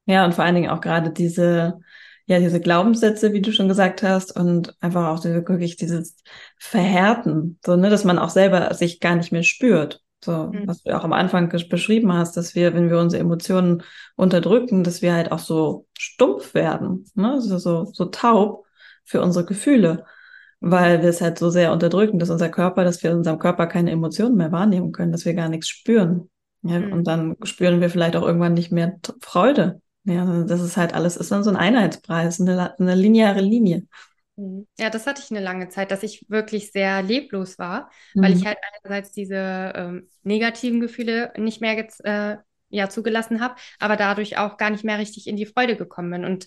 Ja, 0.06 0.24
und 0.24 0.34
vor 0.34 0.44
allen 0.44 0.54
Dingen 0.54 0.70
auch 0.70 0.80
gerade 0.80 1.10
diese, 1.10 1.80
ja, 2.26 2.38
diese 2.38 2.60
Glaubenssätze, 2.60 3.32
wie 3.32 3.40
du 3.40 3.52
schon 3.52 3.68
gesagt 3.68 4.02
hast, 4.02 4.36
und 4.38 4.74
einfach 4.80 5.08
auch 5.08 5.20
diese, 5.20 5.34
wirklich 5.34 5.76
dieses 5.76 6.16
Verhärten, 6.58 7.58
so, 7.64 7.76
ne, 7.76 7.90
dass 7.90 8.04
man 8.04 8.18
auch 8.18 8.30
selber 8.30 8.72
sich 8.74 9.00
gar 9.00 9.16
nicht 9.16 9.32
mehr 9.32 9.42
spürt. 9.42 10.02
So, 10.22 10.48
mhm. 10.52 10.66
was 10.66 10.82
du 10.82 10.96
auch 10.96 11.04
am 11.04 11.12
Anfang 11.12 11.48
beschrieben 11.48 12.12
hast, 12.12 12.36
dass 12.36 12.54
wir, 12.54 12.74
wenn 12.74 12.90
wir 12.90 12.98
unsere 12.98 13.22
Emotionen 13.22 13.82
unterdrücken, 14.16 14.84
dass 14.84 15.00
wir 15.00 15.14
halt 15.14 15.32
auch 15.32 15.38
so 15.38 15.86
stumpf 15.98 16.54
werden, 16.54 17.06
ne, 17.14 17.32
also 17.32 17.58
so, 17.58 17.84
so 17.86 18.06
taub 18.06 18.66
für 19.04 19.22
unsere 19.22 19.44
Gefühle, 19.46 20.04
weil 20.60 21.02
wir 21.02 21.08
es 21.08 21.20
halt 21.20 21.38
so 21.38 21.50
sehr 21.50 21.72
unterdrücken, 21.72 22.18
dass 22.18 22.30
unser 22.30 22.50
Körper, 22.50 22.84
dass 22.84 23.02
wir 23.02 23.12
in 23.12 23.18
unserem 23.18 23.38
Körper 23.38 23.66
keine 23.66 23.90
Emotionen 23.92 24.36
mehr 24.36 24.52
wahrnehmen 24.52 24.92
können, 24.92 25.12
dass 25.12 25.24
wir 25.24 25.34
gar 25.34 25.48
nichts 25.48 25.68
spüren. 25.68 26.28
Ja, 26.62 26.80
mhm. 26.80 26.92
Und 26.92 27.04
dann 27.04 27.36
spüren 27.42 27.80
wir 27.80 27.90
vielleicht 27.90 28.16
auch 28.16 28.22
irgendwann 28.22 28.54
nicht 28.54 28.72
mehr 28.72 28.98
Freude. 29.20 29.80
Ja, 30.04 30.44
das 30.44 30.60
ist 30.60 30.76
halt 30.76 30.94
alles, 30.94 31.16
ist 31.16 31.30
dann 31.30 31.44
so 31.44 31.50
ein 31.50 31.56
Einheitspreis, 31.56 32.40
eine, 32.40 32.78
eine 32.78 32.94
lineare 32.94 33.40
Linie. 33.40 33.86
Mhm. 34.36 34.66
Ja, 34.78 34.90
das 34.90 35.06
hatte 35.06 35.22
ich 35.24 35.30
eine 35.30 35.40
lange 35.40 35.68
Zeit, 35.68 35.90
dass 35.90 36.02
ich 36.02 36.26
wirklich 36.28 36.72
sehr 36.72 37.02
leblos 37.02 37.58
war, 37.58 37.90
mhm. 38.14 38.22
weil 38.22 38.36
ich 38.36 38.46
halt 38.46 38.58
einerseits 38.82 39.12
diese 39.12 39.72
ähm, 39.74 40.08
negativen 40.22 40.80
Gefühle 40.80 41.32
nicht 41.36 41.60
mehr 41.60 41.86
äh, 42.04 42.36
ja, 42.68 42.88
zugelassen 42.88 43.40
habe, 43.40 43.56
aber 43.78 43.96
dadurch 43.96 44.38
auch 44.38 44.56
gar 44.56 44.70
nicht 44.70 44.84
mehr 44.84 44.98
richtig 44.98 45.26
in 45.26 45.36
die 45.36 45.46
Freude 45.46 45.76
gekommen 45.76 46.10
bin. 46.10 46.24
Und 46.24 46.46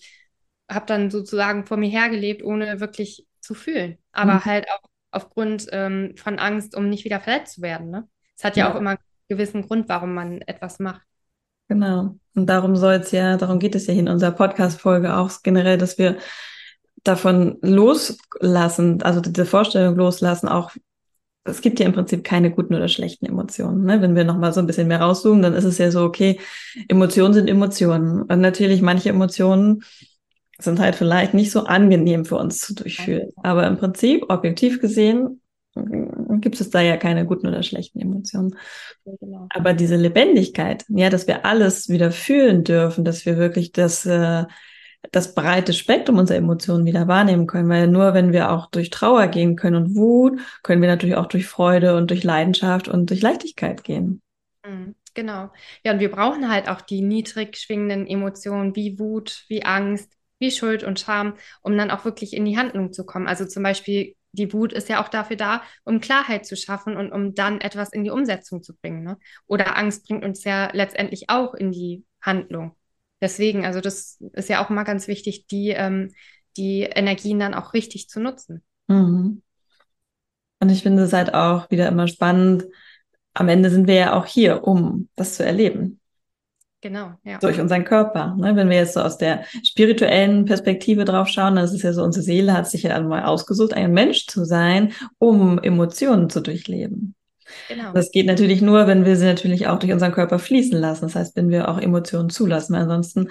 habe 0.69 0.85
dann 0.85 1.11
sozusagen 1.11 1.65
vor 1.65 1.77
mir 1.77 1.89
hergelebt, 1.89 2.43
ohne 2.43 2.79
wirklich 2.79 3.27
zu 3.39 3.53
fühlen. 3.53 3.97
Aber 4.11 4.35
mhm. 4.35 4.45
halt 4.45 4.67
auch 4.69 4.89
aufgrund 5.11 5.67
ähm, 5.71 6.15
von 6.17 6.39
Angst, 6.39 6.75
um 6.75 6.89
nicht 6.89 7.05
wieder 7.05 7.19
verletzt 7.19 7.55
zu 7.55 7.61
werden. 7.61 7.89
Ne? 7.89 8.07
Es 8.35 8.43
hat 8.43 8.57
ja, 8.57 8.65
ja 8.65 8.73
auch 8.73 8.77
immer 8.77 8.97
gewissen 9.33 9.63
Grund, 9.63 9.89
warum 9.89 10.13
man 10.13 10.41
etwas 10.41 10.79
macht. 10.79 11.01
Genau. 11.67 12.15
Und 12.35 12.47
darum 12.47 12.75
soll 12.75 12.93
es 12.95 13.11
ja, 13.11 13.37
darum 13.37 13.59
geht 13.59 13.75
es 13.75 13.87
ja 13.87 13.93
in 13.93 14.09
unserer 14.09 14.31
Podcast-Folge 14.31 15.15
auch 15.15 15.31
generell, 15.43 15.77
dass 15.77 15.97
wir 15.97 16.17
davon 17.03 17.57
loslassen, 17.61 19.01
also 19.01 19.21
diese 19.21 19.45
Vorstellung 19.45 19.95
loslassen, 19.95 20.47
auch 20.47 20.71
es 21.45 21.61
gibt 21.61 21.79
ja 21.79 21.85
im 21.85 21.93
Prinzip 21.93 22.23
keine 22.23 22.51
guten 22.51 22.73
oder 22.73 22.87
schlechten 22.87 23.25
Emotionen. 23.25 23.83
Ne? 23.83 24.01
Wenn 24.01 24.15
wir 24.15 24.23
nochmal 24.23 24.53
so 24.53 24.61
ein 24.61 24.67
bisschen 24.67 24.87
mehr 24.87 25.01
rauszoomen, 25.01 25.41
dann 25.41 25.53
ist 25.53 25.65
es 25.65 25.77
ja 25.77 25.91
so, 25.91 26.03
okay, 26.03 26.39
Emotionen 26.87 27.33
sind 27.33 27.49
Emotionen. 27.49 28.21
Und 28.21 28.39
natürlich 28.39 28.81
manche 28.81 29.09
Emotionen 29.09 29.83
sind 30.57 30.79
halt 30.79 30.95
vielleicht 30.95 31.33
nicht 31.33 31.51
so 31.51 31.65
angenehm 31.65 32.23
für 32.23 32.37
uns 32.37 32.59
zu 32.59 32.73
durchführen. 32.73 33.31
Aber 33.43 33.67
im 33.67 33.77
Prinzip, 33.77 34.25
objektiv 34.29 34.79
gesehen, 34.79 35.41
gibt 36.41 36.59
es 36.59 36.69
da 36.69 36.81
ja 36.81 36.97
keine 36.97 37.25
guten 37.25 37.47
oder 37.47 37.63
schlechten 37.63 37.99
Emotionen. 37.99 38.55
Genau. 39.05 39.47
Aber 39.49 39.73
diese 39.73 39.95
Lebendigkeit, 39.95 40.85
ja, 40.89 41.09
dass 41.09 41.27
wir 41.27 41.45
alles 41.45 41.89
wieder 41.89 42.11
fühlen 42.11 42.63
dürfen, 42.63 43.03
dass 43.03 43.25
wir 43.25 43.37
wirklich 43.37 43.71
das, 43.71 44.05
äh, 44.05 44.45
das 45.11 45.35
breite 45.35 45.73
Spektrum 45.73 46.17
unserer 46.17 46.37
Emotionen 46.37 46.85
wieder 46.85 47.07
wahrnehmen 47.07 47.47
können, 47.47 47.69
weil 47.69 47.87
nur 47.87 48.13
wenn 48.13 48.31
wir 48.31 48.51
auch 48.51 48.67
durch 48.67 48.89
Trauer 48.89 49.27
gehen 49.27 49.55
können 49.55 49.75
und 49.75 49.95
Wut, 49.95 50.39
können 50.63 50.81
wir 50.81 50.89
natürlich 50.89 51.15
auch 51.15 51.27
durch 51.27 51.45
Freude 51.45 51.95
und 51.97 52.09
durch 52.09 52.23
Leidenschaft 52.23 52.87
und 52.87 53.09
durch 53.09 53.21
Leichtigkeit 53.21 53.83
gehen. 53.83 54.21
Mhm, 54.65 54.95
genau. 55.13 55.49
Ja, 55.83 55.91
und 55.91 55.99
wir 55.99 56.11
brauchen 56.11 56.49
halt 56.49 56.69
auch 56.69 56.81
die 56.81 57.01
niedrig 57.01 57.57
schwingenden 57.57 58.07
Emotionen 58.07 58.75
wie 58.75 58.97
Wut, 58.97 59.43
wie 59.49 59.63
Angst, 59.63 60.09
wie 60.39 60.51
Schuld 60.51 60.83
und 60.83 60.99
Scham, 60.99 61.35
um 61.61 61.77
dann 61.77 61.91
auch 61.91 62.05
wirklich 62.05 62.33
in 62.33 62.45
die 62.45 62.57
Handlung 62.57 62.93
zu 62.93 63.05
kommen. 63.05 63.27
Also 63.27 63.45
zum 63.45 63.63
Beispiel 63.63 64.15
die 64.33 64.51
Wut 64.51 64.73
ist 64.73 64.89
ja 64.89 65.01
auch 65.01 65.07
dafür 65.07 65.37
da, 65.37 65.61
um 65.83 66.01
Klarheit 66.01 66.45
zu 66.45 66.55
schaffen 66.55 66.97
und 66.97 67.11
um 67.11 67.33
dann 67.35 67.61
etwas 67.61 67.93
in 67.93 68.03
die 68.03 68.09
Umsetzung 68.09 68.61
zu 68.61 68.75
bringen. 68.75 69.03
Ne? 69.03 69.17
Oder 69.47 69.77
Angst 69.77 70.07
bringt 70.07 70.25
uns 70.25 70.43
ja 70.43 70.69
letztendlich 70.73 71.29
auch 71.29 71.53
in 71.53 71.71
die 71.71 72.03
Handlung. 72.21 72.75
Deswegen, 73.21 73.65
also 73.65 73.79
das 73.79 74.19
ist 74.33 74.49
ja 74.49 74.63
auch 74.63 74.69
mal 74.69 74.83
ganz 74.83 75.07
wichtig, 75.07 75.47
die, 75.47 75.69
ähm, 75.69 76.11
die 76.57 76.81
Energien 76.81 77.39
dann 77.39 77.53
auch 77.53 77.73
richtig 77.73 78.09
zu 78.09 78.19
nutzen. 78.19 78.63
Mhm. 78.87 79.41
Und 80.59 80.69
ich 80.69 80.83
finde 80.83 81.03
es 81.03 81.13
halt 81.13 81.33
auch 81.33 81.69
wieder 81.69 81.87
immer 81.87 82.07
spannend. 82.07 82.65
Am 83.33 83.49
Ende 83.49 83.69
sind 83.69 83.87
wir 83.87 83.95
ja 83.95 84.13
auch 84.13 84.25
hier, 84.25 84.63
um 84.63 85.09
das 85.15 85.35
zu 85.35 85.45
erleben. 85.45 85.99
Genau, 86.83 87.13
ja. 87.23 87.37
Durch 87.37 87.61
unseren 87.61 87.85
Körper. 87.85 88.35
Ne? 88.37 88.57
Wenn 88.57 88.69
wir 88.69 88.75
jetzt 88.75 88.95
so 88.95 88.99
aus 88.99 89.17
der 89.17 89.45
spirituellen 89.63 90.43
Perspektive 90.43 91.05
drauf 91.05 91.29
schauen, 91.29 91.55
dann 91.55 91.63
ist 91.63 91.71
es 91.71 91.81
ja 91.81 91.93
so, 91.93 92.03
unsere 92.03 92.25
Seele 92.25 92.51
hat 92.51 92.69
sich 92.69 92.83
ja 92.83 92.93
einmal 92.93 93.23
ausgesucht, 93.23 93.73
ein 93.73 93.93
Mensch 93.93 94.27
zu 94.27 94.43
sein, 94.43 94.91
um 95.17 95.59
Emotionen 95.59 96.29
zu 96.29 96.41
durchleben. 96.41 97.15
Genau. 97.69 97.93
Das 97.93 98.11
geht 98.11 98.25
natürlich 98.25 98.61
nur, 98.61 98.85
wenn 98.85 99.05
wir 99.05 99.15
sie 99.15 99.23
natürlich 99.23 99.67
auch 99.67 99.79
durch 99.79 99.93
unseren 99.93 100.11
Körper 100.11 100.39
fließen 100.39 100.77
lassen. 100.77 101.03
Das 101.03 101.15
heißt, 101.15 101.37
wenn 101.37 101.49
wir 101.49 101.69
auch 101.69 101.79
Emotionen 101.79 102.29
zulassen. 102.29 102.75
Ansonsten 102.75 103.29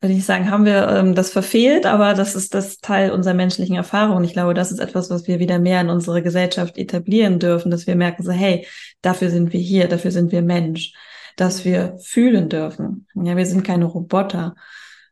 würde 0.00 0.14
ich 0.14 0.24
sagen, 0.24 0.50
haben 0.50 0.64
wir 0.64 0.88
ähm, 0.88 1.14
das 1.14 1.30
verfehlt, 1.30 1.84
aber 1.84 2.14
das 2.14 2.34
ist 2.34 2.54
das 2.54 2.78
Teil 2.78 3.10
unserer 3.10 3.34
menschlichen 3.34 3.76
Erfahrung. 3.76 4.24
Ich 4.24 4.32
glaube, 4.32 4.54
das 4.54 4.72
ist 4.72 4.78
etwas, 4.78 5.10
was 5.10 5.28
wir 5.28 5.38
wieder 5.38 5.58
mehr 5.58 5.82
in 5.82 5.90
unsere 5.90 6.22
Gesellschaft 6.22 6.78
etablieren 6.78 7.38
dürfen, 7.38 7.70
dass 7.70 7.86
wir 7.86 7.94
merken 7.94 8.22
so, 8.22 8.32
hey, 8.32 8.66
dafür 9.02 9.28
sind 9.28 9.52
wir 9.52 9.60
hier, 9.60 9.86
dafür 9.86 10.12
sind 10.12 10.32
wir 10.32 10.40
Mensch 10.40 10.94
dass 11.36 11.64
wir 11.64 11.98
fühlen 12.02 12.48
dürfen. 12.48 13.06
Ja, 13.14 13.36
wir 13.36 13.46
sind 13.46 13.64
keine 13.64 13.86
Roboter. 13.86 14.54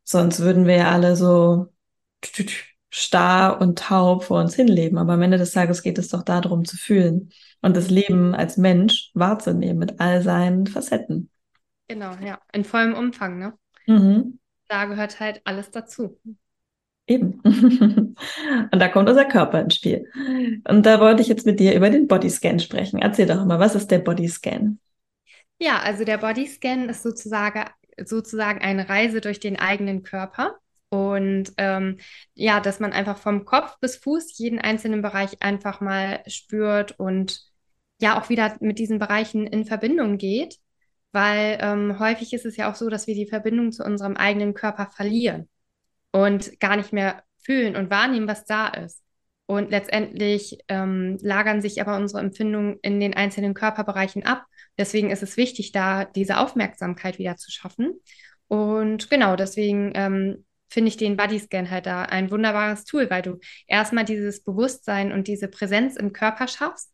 Sonst 0.04 0.40
würden 0.40 0.66
wir 0.66 0.76
ja 0.76 0.90
alle 0.90 1.16
so 1.16 1.72
starr 2.90 3.60
und 3.60 3.78
taub 3.78 4.24
vor 4.24 4.40
uns 4.40 4.54
hinleben. 4.54 4.98
Aber 4.98 5.14
am 5.14 5.22
Ende 5.22 5.38
des 5.38 5.52
Tages 5.52 5.82
geht 5.82 5.98
es 5.98 6.08
doch 6.08 6.22
darum 6.22 6.64
zu 6.64 6.76
fühlen 6.76 7.30
und 7.62 7.76
das 7.76 7.90
Leben 7.90 8.34
als 8.34 8.56
Mensch 8.56 9.10
wahrzunehmen 9.14 9.78
mit 9.78 10.00
all 10.00 10.22
seinen 10.22 10.66
Facetten. 10.66 11.30
Genau, 11.88 12.12
ja, 12.24 12.38
in 12.52 12.64
vollem 12.64 12.94
Umfang, 12.94 13.38
ne? 13.38 13.54
Mhm. 13.86 14.38
Da 14.68 14.84
gehört 14.84 15.20
halt 15.20 15.40
alles 15.44 15.70
dazu. 15.70 16.18
Eben. 17.06 17.40
und 17.44 18.78
da 18.78 18.88
kommt 18.88 19.08
unser 19.08 19.24
Körper 19.24 19.60
ins 19.60 19.76
Spiel. 19.76 20.08
Und 20.68 20.86
da 20.86 21.00
wollte 21.00 21.22
ich 21.22 21.28
jetzt 21.28 21.46
mit 21.46 21.60
dir 21.60 21.74
über 21.74 21.90
den 21.90 22.06
Bodyscan 22.06 22.60
sprechen. 22.60 23.00
Erzähl 23.00 23.26
doch 23.26 23.44
mal, 23.44 23.58
was 23.58 23.74
ist 23.74 23.90
der 23.90 23.98
Bodyscan? 23.98 24.78
Ja, 25.62 25.78
also 25.78 26.04
der 26.04 26.18
Bodyscan 26.18 26.88
ist 26.88 27.04
sozusagen, 27.04 27.64
sozusagen 28.04 28.60
eine 28.60 28.88
Reise 28.88 29.20
durch 29.20 29.38
den 29.38 29.56
eigenen 29.56 30.02
Körper. 30.02 30.56
Und 30.88 31.52
ähm, 31.56 31.98
ja, 32.34 32.58
dass 32.58 32.80
man 32.80 32.92
einfach 32.92 33.16
vom 33.16 33.44
Kopf 33.44 33.78
bis 33.80 33.94
Fuß 33.96 34.36
jeden 34.38 34.58
einzelnen 34.58 35.02
Bereich 35.02 35.40
einfach 35.40 35.80
mal 35.80 36.24
spürt 36.26 36.98
und 36.98 37.42
ja 38.00 38.20
auch 38.20 38.28
wieder 38.28 38.56
mit 38.58 38.80
diesen 38.80 38.98
Bereichen 38.98 39.46
in 39.46 39.64
Verbindung 39.64 40.18
geht. 40.18 40.56
Weil 41.12 41.58
ähm, 41.60 42.00
häufig 42.00 42.32
ist 42.32 42.44
es 42.44 42.56
ja 42.56 42.68
auch 42.68 42.74
so, 42.74 42.88
dass 42.88 43.06
wir 43.06 43.14
die 43.14 43.28
Verbindung 43.28 43.70
zu 43.70 43.84
unserem 43.84 44.16
eigenen 44.16 44.54
Körper 44.54 44.90
verlieren 44.90 45.48
und 46.10 46.58
gar 46.58 46.74
nicht 46.76 46.92
mehr 46.92 47.22
fühlen 47.38 47.76
und 47.76 47.88
wahrnehmen, 47.88 48.26
was 48.26 48.46
da 48.46 48.66
ist. 48.66 49.00
Und 49.46 49.70
letztendlich 49.70 50.58
ähm, 50.66 51.18
lagern 51.22 51.62
sich 51.62 51.80
aber 51.80 51.96
unsere 51.96 52.20
Empfindungen 52.20 52.80
in 52.82 52.98
den 52.98 53.14
einzelnen 53.14 53.54
Körperbereichen 53.54 54.24
ab. 54.26 54.46
Deswegen 54.78 55.10
ist 55.10 55.22
es 55.22 55.36
wichtig, 55.36 55.72
da 55.72 56.04
diese 56.04 56.38
Aufmerksamkeit 56.38 57.18
wieder 57.18 57.36
zu 57.36 57.50
schaffen. 57.50 58.00
Und 58.48 59.10
genau, 59.10 59.36
deswegen 59.36 59.92
ähm, 59.94 60.44
finde 60.70 60.88
ich 60.88 60.96
den 60.96 61.16
Bodyscan 61.16 61.70
halt 61.70 61.86
da 61.86 62.02
ein 62.02 62.30
wunderbares 62.30 62.84
Tool, 62.84 63.10
weil 63.10 63.22
du 63.22 63.38
erstmal 63.66 64.04
dieses 64.04 64.42
Bewusstsein 64.42 65.12
und 65.12 65.28
diese 65.28 65.48
Präsenz 65.48 65.96
im 65.96 66.12
Körper 66.12 66.48
schaffst, 66.48 66.92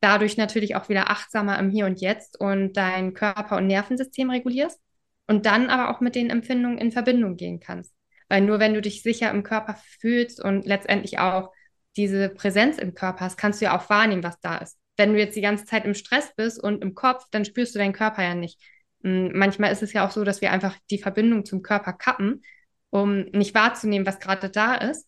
dadurch 0.00 0.36
natürlich 0.36 0.76
auch 0.76 0.88
wieder 0.88 1.10
achtsamer 1.10 1.58
im 1.58 1.70
Hier 1.70 1.86
und 1.86 2.00
Jetzt 2.00 2.38
und 2.40 2.76
dein 2.76 3.14
Körper- 3.14 3.56
und 3.56 3.66
Nervensystem 3.66 4.30
regulierst 4.30 4.80
und 5.26 5.46
dann 5.46 5.68
aber 5.70 5.90
auch 5.90 6.00
mit 6.00 6.14
den 6.14 6.30
Empfindungen 6.30 6.78
in 6.78 6.92
Verbindung 6.92 7.36
gehen 7.36 7.60
kannst. 7.60 7.92
Weil 8.28 8.42
nur 8.42 8.58
wenn 8.60 8.74
du 8.74 8.80
dich 8.80 9.02
sicher 9.02 9.30
im 9.30 9.42
Körper 9.42 9.76
fühlst 10.00 10.42
und 10.42 10.66
letztendlich 10.66 11.18
auch 11.18 11.52
diese 11.96 12.28
Präsenz 12.28 12.78
im 12.78 12.94
Körper 12.94 13.20
hast, 13.20 13.36
kannst 13.36 13.60
du 13.60 13.66
ja 13.66 13.78
auch 13.78 13.88
wahrnehmen, 13.88 14.22
was 14.22 14.38
da 14.40 14.58
ist. 14.58 14.78
Wenn 14.96 15.12
du 15.12 15.18
jetzt 15.18 15.36
die 15.36 15.40
ganze 15.40 15.64
Zeit 15.64 15.84
im 15.84 15.94
Stress 15.94 16.34
bist 16.36 16.62
und 16.62 16.82
im 16.82 16.94
Kopf, 16.94 17.24
dann 17.30 17.44
spürst 17.44 17.74
du 17.74 17.78
deinen 17.78 17.92
Körper 17.92 18.22
ja 18.22 18.34
nicht. 18.34 18.60
Hm, 19.02 19.32
manchmal 19.34 19.72
ist 19.72 19.82
es 19.82 19.92
ja 19.92 20.06
auch 20.06 20.10
so, 20.10 20.24
dass 20.24 20.40
wir 20.40 20.52
einfach 20.52 20.76
die 20.90 20.98
Verbindung 20.98 21.44
zum 21.44 21.62
Körper 21.62 21.92
kappen, 21.92 22.42
um 22.90 23.24
nicht 23.26 23.54
wahrzunehmen, 23.54 24.06
was 24.06 24.20
gerade 24.20 24.50
da 24.50 24.74
ist 24.74 25.06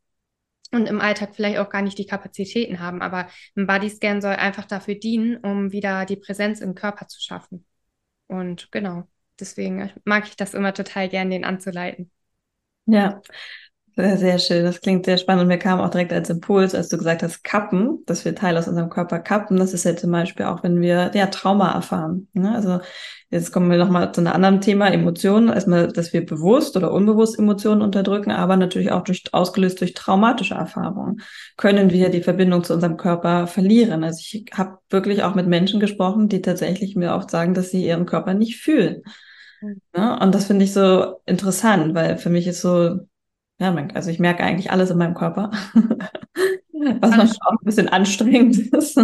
und 0.71 0.87
im 0.87 1.01
Alltag 1.01 1.35
vielleicht 1.35 1.59
auch 1.59 1.71
gar 1.71 1.83
nicht 1.83 1.99
die 1.99 2.07
Kapazitäten 2.07 2.81
haben. 2.81 3.03
Aber 3.03 3.29
ein 3.57 3.67
Bodyscan 3.67 4.21
soll 4.21 4.35
einfach 4.35 4.67
dafür 4.67 4.95
dienen, 4.97 5.37
um 5.39 5.73
wieder 5.73 6.05
die 6.05 6.17
Präsenz 6.17 6.61
im 6.61 6.75
Körper 6.75 7.09
zu 7.09 7.21
schaffen. 7.21 7.65
Und 8.27 8.71
genau, 8.71 9.09
deswegen 9.41 9.91
mag 10.05 10.27
ich 10.29 10.37
das 10.37 10.55
immer 10.55 10.75
total 10.75 11.09
gern, 11.09 11.31
den 11.31 11.45
anzuleiten. 11.45 12.11
Ja, 12.87 13.21
sehr, 13.99 14.39
schön. 14.39 14.65
Das 14.65 14.81
klingt 14.81 15.07
sehr 15.07 15.19
spannend. 15.19 15.43
Und 15.43 15.49
mir 15.49 15.59
kam 15.59 15.81
auch 15.81 15.91
direkt 15.91 16.13
als 16.13 16.31
Impuls, 16.31 16.73
als 16.73 16.89
du 16.89 16.99
gesagt 16.99 17.25
hast, 17.25 17.43
kappen, 17.43 18.05
dass 18.07 18.25
wir 18.25 18.33
Teile 18.33 18.61
aus 18.61 18.69
unserem 18.69 18.91
Körper 18.91 19.19
kappen. 19.19 19.57
Das 19.57 19.75
ist 19.75 19.85
ja 19.85 19.97
zum 19.97 20.13
Beispiel 20.13 20.47
auch, 20.47 20.63
wenn 20.63 20.81
wir 20.81 21.11
ja 21.15 21.27
Trauma 21.27 21.73
erfahren. 21.73 22.29
Ne? 22.33 22.55
Also 22.55 22.79
jetzt 23.31 23.53
kommen 23.53 23.69
wir 23.69 23.77
nochmal 23.77 24.13
zu 24.13 24.21
einem 24.21 24.33
anderen 24.33 24.61
Thema, 24.61 24.87
Emotionen. 24.87 25.49
Erstmal, 25.49 25.89
dass 25.89 26.13
wir 26.13 26.25
bewusst 26.25 26.77
oder 26.77 26.93
unbewusst 26.93 27.41
Emotionen 27.41 27.83
unterdrücken, 27.83 28.31
aber 28.31 28.57
natürlich 28.57 28.93
auch 28.93 29.03
durch, 29.03 29.25
ausgelöst 29.33 29.81
durch 29.81 29.95
traumatische 29.95 30.55
Erfahrungen, 30.55 31.21
können 31.57 31.91
wir 31.91 32.09
die 32.09 32.23
Verbindung 32.23 32.63
zu 32.63 32.75
unserem 32.75 32.99
Körper 32.99 33.49
verlieren. 33.49 34.05
Also 34.05 34.21
ich 34.21 34.47
habe 34.53 34.79
wirklich 34.91 35.25
auch 35.25 35.35
mit 35.35 35.49
Menschen 35.49 35.81
gesprochen, 35.81 36.29
die 36.29 36.41
tatsächlich 36.41 36.95
mir 36.95 37.15
oft 37.15 37.33
sagen, 37.33 37.53
dass 37.53 37.73
sie 37.73 37.85
ihren 37.85 38.07
Körper 38.07 38.35
nicht 38.35 38.61
fühlen. 38.61 39.03
Mhm. 39.61 39.81
Ne? 39.97 40.19
Und 40.21 40.35
das 40.35 40.45
finde 40.45 40.65
ich 40.65 40.73
so 40.73 41.21
interessant, 41.27 41.95
weil 41.95 42.17
für 42.19 42.31
mich 42.31 42.47
ist 42.47 42.61
so, 42.61 43.01
ja, 43.59 43.75
also 43.95 44.11
ich 44.11 44.19
merke 44.19 44.45
eigentlich 44.45 44.71
alles 44.71 44.91
in 44.91 44.99
meinem 44.99 45.15
Körper, 45.15 45.51
was 46.73 47.11
manchmal 47.11 47.49
auch 47.49 47.61
ein 47.61 47.65
bisschen 47.65 47.89
anstrengend 47.89 48.59
ist. 48.73 48.99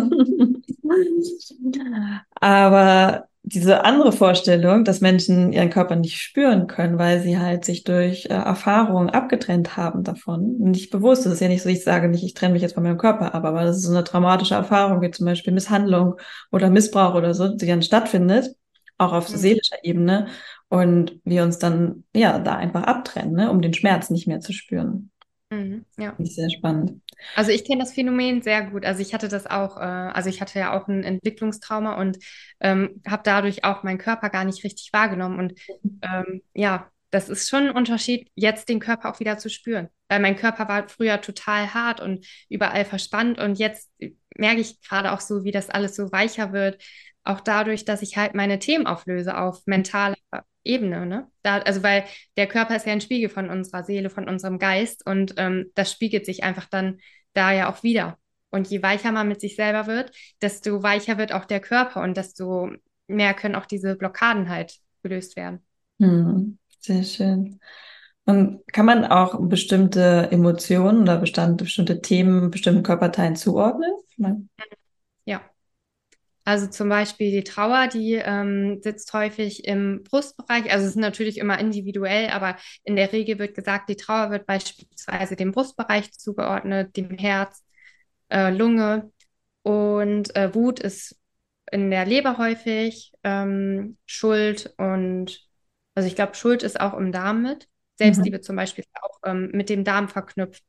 Aber 2.41 3.29
diese 3.47 3.85
andere 3.85 4.13
Vorstellung, 4.13 4.85
dass 4.85 5.03
Menschen 5.03 5.53
ihren 5.53 5.69
Körper 5.69 5.97
nicht 5.97 6.17
spüren 6.17 6.67
können, 6.67 6.99
weil 6.99 7.21
sie 7.21 7.39
halt 7.39 7.65
sich 7.65 7.85
durch 7.85 8.25
äh, 8.27 8.29
Erfahrungen 8.33 9.11
abgetrennt 9.11 9.77
haben 9.77 10.03
davon, 10.03 10.57
nicht 10.59 10.91
bewusst. 10.91 11.27
Es 11.27 11.35
ist 11.35 11.41
ja 11.41 11.49
nicht 11.49 11.63
so, 11.63 11.69
ich 11.69 11.85
sage 11.85 12.09
nicht, 12.09 12.25
ich 12.25 12.33
trenne 12.33 12.55
mich 12.55 12.63
jetzt 12.63 12.73
von 12.73 12.83
meinem 12.83 12.97
Körper 12.97 13.35
ab, 13.35 13.45
aber 13.45 13.65
das 13.65 13.77
ist 13.77 13.83
so 13.83 13.93
eine 13.93 14.03
traumatische 14.03 14.55
Erfahrung, 14.55 15.03
wie 15.03 15.11
zum 15.11 15.27
Beispiel 15.27 15.53
Misshandlung 15.53 16.15
oder 16.53 16.71
Missbrauch 16.71 17.15
oder 17.15 17.35
so, 17.35 17.55
die 17.55 17.67
dann 17.67 17.83
stattfindet, 17.83 18.55
auch 18.97 19.13
auf 19.13 19.31
mhm. 19.31 19.37
seelischer 19.37 19.77
Ebene 19.83 20.29
und 20.75 21.21
wir 21.25 21.45
uns 21.45 21.61
dann 21.61 22.03
ja 22.13 22.41
da 22.41 22.57
einfach 22.57 22.83
abtrennen, 22.83 23.35
ne, 23.35 23.49
um 23.49 23.63
den 23.63 23.75
Schmerz 23.75 24.11
nicht 24.11 24.27
mehr 24.27 24.41
zu 24.41 24.53
spüren. 24.53 25.13
Mhm, 25.49 25.85
ja. 25.99 26.17
Ist 26.19 26.35
sehr 26.35 26.51
spannend. 26.51 27.01
Also 27.37 27.53
ich 27.53 27.65
kenne 27.65 27.85
das 27.85 27.93
Phänomen 27.93 28.43
sehr 28.43 28.71
gut. 28.71 28.85
Also 28.85 29.01
ich 29.01 29.15
hatte 29.15 29.29
das 29.29 29.47
auch, 29.47 29.77
äh, 29.77 29.85
also 29.85 30.29
ich 30.29 30.41
hatte 30.41 30.59
ja 30.59 30.77
auch 30.77 30.89
ein 30.89 31.05
Entwicklungstrauma 31.05 31.95
und 31.95 32.19
ähm, 32.59 33.01
habe 33.07 33.23
dadurch 33.25 33.63
auch 33.63 33.85
meinen 33.85 33.99
Körper 33.99 34.31
gar 34.31 34.45
nicht 34.45 34.65
richtig 34.65 34.93
wahrgenommen. 34.93 35.39
Und 35.39 35.55
ähm, 36.03 36.43
ja, 36.55 36.91
das 37.13 37.29
ist 37.29 37.49
schon 37.49 37.69
ein 37.69 37.77
Unterschied, 37.77 38.29
jetzt 38.35 38.69
den 38.69 38.81
Körper 38.81 39.13
auch 39.13 39.21
wieder 39.21 39.39
zu 39.39 39.51
spüren. 39.51 39.91
Weil 40.09 40.19
mein 40.19 40.35
Körper 40.35 40.67
war 40.67 40.89
früher 40.89 41.21
total 41.21 41.73
hart 41.73 42.01
und 42.01 42.27
überall 42.49 42.85
verspannt 42.85 43.39
und 43.39 43.61
jetzt 43.61 43.93
merke 44.37 44.61
ich 44.61 44.81
gerade 44.81 45.13
auch 45.13 45.21
so, 45.21 45.45
wie 45.45 45.53
das 45.53 45.71
alles 45.71 45.95
so 45.95 46.11
weicher 46.11 46.53
wird. 46.53 46.83
Auch 47.23 47.39
dadurch, 47.39 47.85
dass 47.85 48.03
ich 48.03 48.17
halt 48.17 48.35
meine 48.35 48.59
Themen 48.59 48.89
auflöse 48.89 49.39
auf 49.39 49.63
mentaler 49.67 50.17
Ebene. 50.65 51.07
Ne? 51.07 51.29
Da, 51.43 51.59
also 51.59 51.83
weil 51.83 52.05
der 52.37 52.47
Körper 52.47 52.75
ist 52.75 52.87
ja 52.87 52.93
ein 52.93 53.01
Spiegel 53.01 53.29
von 53.29 53.51
unserer 53.51 53.85
Seele, 53.85 54.11
von 54.11 54.29
unserem 54.29 54.59
Geist 54.59 55.07
und 55.07 55.35
ähm, 55.37 55.71
das 55.75 55.93
spiegelt 55.93 56.27
sich 56.27 56.43
einfach 56.43 56.67
dann 56.67 56.99
da 57.35 57.53
ja 57.53 57.71
auch 57.71 57.83
wieder. 57.83 58.19
Und 58.51 58.69
je 58.69 58.83
weicher 58.83 59.13
man 59.13 59.29
mit 59.29 59.41
sich 59.41 59.57
selber 59.57 59.87
wird, 59.87 60.13
desto 60.41 60.83
weicher 60.83 61.19
wird 61.19 61.33
auch 61.33 61.45
der 61.45 61.61
Körper 61.61 62.03
und 62.03 62.17
desto 62.17 62.71
mehr 63.09 63.35
können 63.35 63.57
auch 63.57 63.67
diese 63.67 63.97
Blockaden 63.97 64.49
halt 64.49 64.79
gelöst 65.03 65.37
werden. 65.37 65.65
Hm, 66.01 66.59
sehr 66.81 67.03
schön. 67.03 67.61
Und 68.27 68.67
kann 68.73 68.87
man 68.87 69.05
auch 69.05 69.39
bestimmte 69.49 70.29
Emotionen 70.31 71.03
oder 71.03 71.19
bestimmte 71.19 72.01
Themen 72.01 72.51
bestimmten 72.51 72.83
Körperteilen 72.83 73.37
zuordnen? 73.37 73.93
Ja. 75.27 75.43
Also 76.45 76.67
zum 76.67 76.91
Beispiel 76.91 77.31
die 77.31 77.45
Trauer, 77.45 77.89
die 77.89 78.15
ähm, 78.15 78.81
sitzt 78.83 79.13
häufig 79.15 79.65
im 79.65 80.03
Brustbereich. 80.03 80.71
Also 80.71 80.85
es 80.85 80.91
ist 80.91 80.97
natürlich 80.97 81.39
immer 81.39 81.59
individuell, 81.59 82.29
aber 82.29 82.57
in 82.83 82.97
der 82.97 83.13
Regel 83.13 83.39
wird 83.39 83.55
gesagt, 83.55 83.89
die 83.89 83.97
Trauer 83.97 84.31
wird 84.31 84.47
beispielsweise 84.47 85.37
dem 85.37 85.53
Brustbereich 85.53 86.13
zugeordnet, 86.13 86.97
dem 86.97 87.11
Herz, 87.17 87.65
äh, 88.29 88.51
Lunge. 88.51 89.11
Und 89.63 90.37
äh, 90.37 90.55
Wut 90.55 90.81
ist 90.81 91.19
in 91.73 91.91
der 91.91 92.05
Leber 92.05 92.37
häufig, 92.37 93.13
ähm, 93.25 93.97
Schuld 94.05 94.75
und, 94.77 95.41
also 95.95 96.07
ich 96.07 96.15
glaube, 96.15 96.35
Schuld 96.35 96.63
ist 96.63 96.79
auch 96.79 96.95
im 96.95 97.11
Darm 97.11 97.43
mit. 97.43 97.69
Selbstliebe 97.97 98.39
mhm. 98.39 98.43
zum 98.43 98.57
Beispiel 98.57 98.85
ist 98.85 99.03
auch 99.03 99.19
ähm, 99.25 99.51
mit 99.53 99.71
dem 99.71 99.83
Darm 99.85 100.09
verknüpft. 100.09 100.63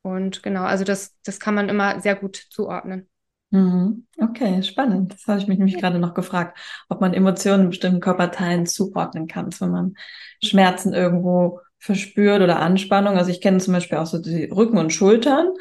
Und 0.00 0.42
genau, 0.42 0.64
also 0.64 0.84
das, 0.84 1.16
das 1.22 1.38
kann 1.38 1.54
man 1.54 1.68
immer 1.68 2.00
sehr 2.00 2.16
gut 2.16 2.36
zuordnen. 2.36 3.08
Mhm. 3.52 4.06
Okay, 4.18 4.62
spannend. 4.62 5.12
Das 5.12 5.26
habe 5.26 5.38
ich 5.38 5.46
mich 5.46 5.58
nämlich 5.58 5.78
gerade 5.78 5.98
noch 5.98 6.14
gefragt, 6.14 6.58
ob 6.88 7.00
man 7.02 7.12
Emotionen 7.12 7.64
in 7.64 7.70
bestimmten 7.70 8.00
Körperteilen 8.00 8.66
zuordnen 8.66 9.26
kann, 9.28 9.50
wenn 9.60 9.70
man 9.70 9.94
Schmerzen 10.42 10.94
irgendwo 10.94 11.60
verspürt 11.78 12.40
oder 12.40 12.60
Anspannung. 12.60 13.18
Also 13.18 13.30
ich 13.30 13.42
kenne 13.42 13.58
zum 13.58 13.74
Beispiel 13.74 13.98
auch 13.98 14.06
so 14.06 14.18
die 14.18 14.44
Rücken 14.44 14.78
und 14.78 14.92
Schultern 14.92 15.52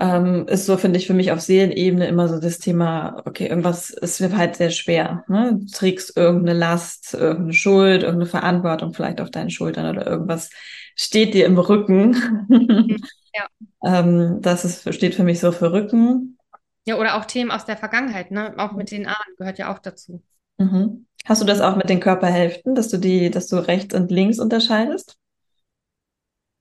ähm, 0.00 0.46
ist 0.48 0.66
so, 0.66 0.78
finde 0.78 0.98
ich, 0.98 1.06
für 1.06 1.14
mich 1.14 1.30
auf 1.32 1.40
Seelenebene 1.40 2.06
immer 2.06 2.28
so 2.28 2.38
das 2.38 2.58
Thema, 2.58 3.22
okay, 3.26 3.48
irgendwas 3.48 3.90
ist 3.90 4.20
mir 4.20 4.36
halt 4.36 4.56
sehr 4.56 4.70
schwer. 4.70 5.24
Ne? 5.28 5.58
Du 5.60 5.66
trägst 5.66 6.16
irgendeine 6.16 6.58
Last, 6.58 7.14
irgendeine 7.14 7.52
Schuld, 7.52 8.02
irgendeine 8.02 8.30
Verantwortung 8.30 8.94
vielleicht 8.94 9.20
auf 9.20 9.30
deinen 9.30 9.50
Schultern 9.50 9.94
oder 9.94 10.06
irgendwas 10.06 10.50
steht 10.94 11.34
dir 11.34 11.46
im 11.46 11.58
Rücken. 11.58 12.14
ja. 13.34 13.46
ähm, 13.84 14.38
das 14.40 14.64
ist, 14.64 14.94
steht 14.94 15.14
für 15.14 15.24
mich 15.24 15.40
so 15.40 15.52
für 15.52 15.72
Rücken. 15.72 16.35
Ja, 16.86 16.96
oder 16.96 17.16
auch 17.16 17.24
Themen 17.24 17.50
aus 17.50 17.64
der 17.64 17.76
Vergangenheit, 17.76 18.30
ne? 18.30 18.54
Auch 18.58 18.72
mit 18.72 18.90
den 18.90 19.06
Ahnen 19.06 19.36
gehört 19.36 19.58
ja 19.58 19.72
auch 19.72 19.80
dazu. 19.80 20.22
Mhm. 20.58 21.06
Hast 21.24 21.42
du 21.42 21.46
das 21.46 21.60
auch 21.60 21.76
mit 21.76 21.88
den 21.88 22.00
Körperhälften, 22.00 22.74
dass 22.74 22.88
du 22.88 22.98
die, 22.98 23.30
dass 23.30 23.48
du 23.48 23.56
rechts 23.56 23.94
und 23.94 24.10
links 24.10 24.38
unterscheidest? 24.38 25.18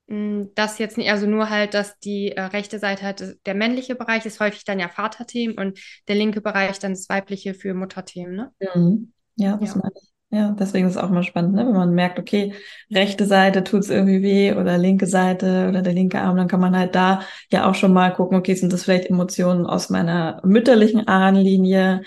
Mm, 0.08 0.46
das 0.56 0.80
jetzt 0.80 0.98
nicht, 0.98 1.12
also 1.12 1.28
nur 1.28 1.50
halt, 1.50 1.74
dass 1.74 2.00
die 2.00 2.32
äh, 2.32 2.42
rechte 2.42 2.80
Seite 2.80 3.04
halt 3.06 3.38
der 3.46 3.56
männliche 3.56 3.96
Bereich 3.96 4.26
ist 4.26 4.40
häufig 4.40 4.64
dann 4.64 4.80
ja 4.80 4.90
Vaterthemen 4.90 5.58
und 5.58 5.80
der 6.08 6.16
linke 6.16 6.42
Bereich 6.42 6.80
dann 6.80 6.94
das 6.94 7.10
weibliche 7.10 7.54
für 7.54 7.74
Mutterthemen, 7.74 8.36
ne? 8.36 8.52
Mhm. 8.76 9.14
Ja, 9.36 9.58
das 9.58 9.70
ja. 9.70 9.82
meine 9.82 9.94
ich. 9.96 10.15
Ja, 10.32 10.56
deswegen 10.60 10.88
ist 10.88 10.96
es 10.96 11.02
auch 11.02 11.10
mal 11.10 11.24
spannend, 11.24 11.54
ne? 11.54 11.66
wenn 11.66 11.74
man 11.74 11.94
merkt, 11.94 12.20
okay, 12.20 12.54
rechte 12.92 13.26
Seite 13.26 13.64
tut 13.64 13.82
es 13.82 13.90
irgendwie 13.90 14.22
weh 14.22 14.54
oder 14.54 14.78
linke 14.78 15.06
Seite 15.06 15.68
oder 15.70 15.82
der 15.82 15.94
linke 15.94 16.20
Arm, 16.20 16.36
dann 16.36 16.48
kann 16.48 16.60
man 16.60 16.76
halt 16.76 16.96
da 16.96 17.22
ja 17.52 17.70
auch 17.70 17.76
schon 17.76 17.94
mal 17.94 18.12
gucken, 18.12 18.38
okay, 18.38 18.56
sind 18.56 18.74
das 18.74 18.84
vielleicht 18.84 19.10
Emotionen 19.10 19.66
aus 19.66 19.90
meiner 19.90 20.42
mütterlichen 20.44 21.08
Ahnenlinie 21.08 22.02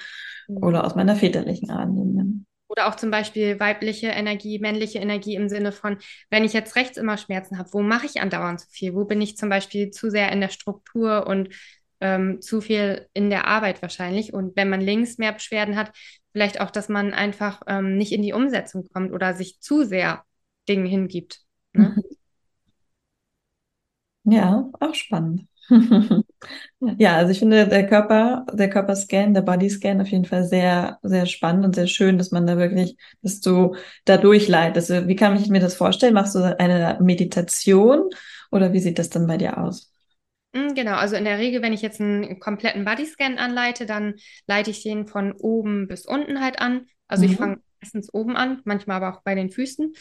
mhm. 0.48 0.56
oder 0.58 0.84
aus 0.84 0.94
meiner 0.94 1.16
väterlichen 1.16 1.70
Ahnenlinie. 1.70 2.44
Oder 2.66 2.88
auch 2.88 2.96
zum 2.96 3.10
Beispiel 3.10 3.58
weibliche 3.60 4.08
Energie, 4.08 4.58
männliche 4.58 4.98
Energie 4.98 5.34
im 5.34 5.48
Sinne 5.48 5.72
von, 5.72 5.96
wenn 6.28 6.44
ich 6.44 6.52
jetzt 6.52 6.76
rechts 6.76 6.98
immer 6.98 7.16
Schmerzen 7.16 7.56
habe, 7.56 7.70
wo 7.72 7.80
mache 7.80 8.04
ich 8.04 8.20
andauernd 8.20 8.60
zu 8.60 8.66
viel? 8.70 8.94
Wo 8.94 9.04
bin 9.04 9.22
ich 9.22 9.38
zum 9.38 9.48
Beispiel 9.48 9.90
zu 9.90 10.10
sehr 10.10 10.30
in 10.32 10.40
der 10.40 10.50
Struktur 10.50 11.26
und 11.26 11.48
ähm, 12.00 12.40
zu 12.40 12.60
viel 12.60 13.08
in 13.14 13.30
der 13.30 13.46
Arbeit 13.46 13.82
wahrscheinlich? 13.82 14.32
Und 14.34 14.56
wenn 14.56 14.68
man 14.70 14.80
links 14.80 15.18
mehr 15.18 15.32
Beschwerden 15.32 15.76
hat, 15.76 15.92
vielleicht 16.32 16.60
auch, 16.60 16.70
dass 16.70 16.88
man 16.88 17.12
einfach 17.14 17.62
ähm, 17.66 17.96
nicht 17.96 18.12
in 18.12 18.22
die 18.22 18.32
Umsetzung 18.32 18.84
kommt 18.92 19.12
oder 19.12 19.34
sich 19.34 19.60
zu 19.60 19.84
sehr 19.84 20.24
Dingen 20.68 20.86
hingibt. 20.86 21.40
Ne? 21.74 21.96
Ja, 24.24 24.70
auch 24.80 24.94
spannend. 24.94 25.46
Ja, 26.98 27.16
also 27.16 27.32
ich 27.32 27.40
finde 27.40 27.66
der 27.68 27.86
Körper, 27.88 28.46
der 28.52 28.70
Körperscan, 28.70 29.34
der 29.34 29.42
Bodyscan 29.42 30.00
auf 30.00 30.08
jeden 30.08 30.24
Fall 30.24 30.44
sehr, 30.44 30.98
sehr 31.02 31.26
spannend 31.26 31.64
und 31.66 31.74
sehr 31.74 31.86
schön, 31.88 32.18
dass 32.18 32.30
man 32.30 32.46
da 32.46 32.56
wirklich, 32.58 32.96
dass 33.22 33.40
du 33.40 33.74
da 34.04 34.16
durchleitest. 34.18 34.90
Also 34.92 35.08
wie 35.08 35.16
kann 35.16 35.36
ich 35.36 35.48
mir 35.48 35.60
das 35.60 35.74
vorstellen? 35.76 36.14
Machst 36.14 36.34
du 36.36 36.58
eine 36.58 36.98
Meditation 37.02 38.10
oder 38.52 38.72
wie 38.72 38.80
sieht 38.80 38.98
das 38.98 39.10
dann 39.10 39.26
bei 39.26 39.36
dir 39.38 39.58
aus? 39.58 39.92
Mm, 40.52 40.74
genau, 40.74 40.94
also 40.94 41.16
in 41.16 41.24
der 41.24 41.38
Regel, 41.38 41.62
wenn 41.62 41.72
ich 41.72 41.82
jetzt 41.82 42.00
einen 42.00 42.40
kompletten 42.40 42.84
Bodyscan 42.84 43.38
anleite, 43.38 43.86
dann 43.86 44.14
leite 44.46 44.70
ich 44.70 44.82
den 44.82 45.06
von 45.06 45.32
oben 45.32 45.88
bis 45.88 46.06
unten 46.06 46.40
halt 46.40 46.60
an. 46.60 46.86
Also 47.06 47.24
mhm. 47.24 47.30
ich 47.30 47.36
fange 47.36 47.58
meistens 47.80 48.12
oben 48.12 48.36
an, 48.36 48.60
manchmal 48.64 49.02
aber 49.02 49.16
auch 49.16 49.22
bei 49.22 49.34
den 49.34 49.50
Füßen. 49.50 49.92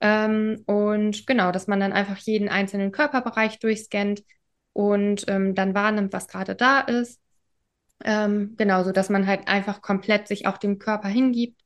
Ähm, 0.00 0.62
und 0.66 1.26
genau, 1.26 1.52
dass 1.52 1.66
man 1.66 1.80
dann 1.80 1.92
einfach 1.92 2.18
jeden 2.18 2.48
einzelnen 2.48 2.92
Körperbereich 2.92 3.58
durchscannt, 3.58 4.22
und 4.72 5.24
ähm, 5.28 5.54
dann 5.54 5.74
wahrnimmt, 5.74 6.12
was 6.12 6.28
gerade 6.28 6.54
da 6.54 6.80
ist. 6.80 7.20
Ähm, 8.04 8.54
genau, 8.56 8.82
so 8.82 8.92
dass 8.92 9.10
man 9.10 9.26
halt 9.26 9.46
einfach 9.48 9.80
komplett 9.80 10.28
sich 10.28 10.46
auch 10.46 10.58
dem 10.58 10.78
Körper 10.78 11.08
hingibt. 11.08 11.61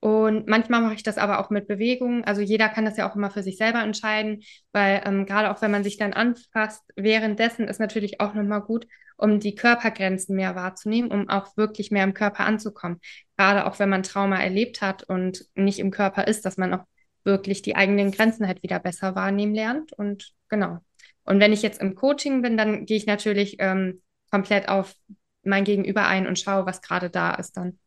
Und 0.00 0.46
manchmal 0.46 0.82
mache 0.82 0.94
ich 0.94 1.02
das 1.02 1.18
aber 1.18 1.40
auch 1.40 1.50
mit 1.50 1.66
Bewegungen. 1.66 2.22
Also 2.24 2.40
jeder 2.40 2.68
kann 2.68 2.84
das 2.84 2.96
ja 2.96 3.10
auch 3.10 3.16
immer 3.16 3.30
für 3.30 3.42
sich 3.42 3.56
selber 3.56 3.82
entscheiden, 3.82 4.42
weil 4.72 5.02
ähm, 5.04 5.26
gerade 5.26 5.50
auch 5.50 5.62
wenn 5.62 5.70
man 5.70 5.84
sich 5.84 5.96
dann 5.96 6.12
anfasst, 6.12 6.82
währenddessen 6.96 7.66
ist 7.66 7.80
natürlich 7.80 8.20
auch 8.20 8.34
nochmal 8.34 8.60
gut, 8.60 8.86
um 9.16 9.40
die 9.40 9.54
Körpergrenzen 9.54 10.36
mehr 10.36 10.54
wahrzunehmen, 10.54 11.10
um 11.10 11.28
auch 11.28 11.56
wirklich 11.56 11.90
mehr 11.90 12.04
im 12.04 12.14
Körper 12.14 12.44
anzukommen. 12.44 13.00
Gerade 13.36 13.66
auch 13.66 13.78
wenn 13.78 13.88
man 13.88 14.02
Trauma 14.02 14.38
erlebt 14.38 14.82
hat 14.82 15.02
und 15.04 15.46
nicht 15.54 15.78
im 15.78 15.90
Körper 15.90 16.26
ist, 16.26 16.44
dass 16.44 16.58
man 16.58 16.74
auch 16.74 16.84
wirklich 17.24 17.62
die 17.62 17.76
eigenen 17.76 18.12
Grenzen 18.12 18.46
halt 18.46 18.62
wieder 18.62 18.78
besser 18.78 19.14
wahrnehmen 19.14 19.54
lernt. 19.54 19.92
Und 19.92 20.32
genau, 20.48 20.78
und 21.24 21.40
wenn 21.40 21.52
ich 21.52 21.62
jetzt 21.62 21.80
im 21.80 21.94
Coaching 21.94 22.42
bin, 22.42 22.56
dann 22.56 22.86
gehe 22.86 22.96
ich 22.96 23.06
natürlich 23.06 23.56
ähm, 23.58 24.02
komplett 24.30 24.68
auf 24.68 24.94
mein 25.42 25.64
Gegenüber 25.64 26.06
ein 26.06 26.26
und 26.26 26.38
schaue, 26.38 26.66
was 26.66 26.82
gerade 26.82 27.10
da 27.10 27.34
ist 27.34 27.56
dann. 27.56 27.78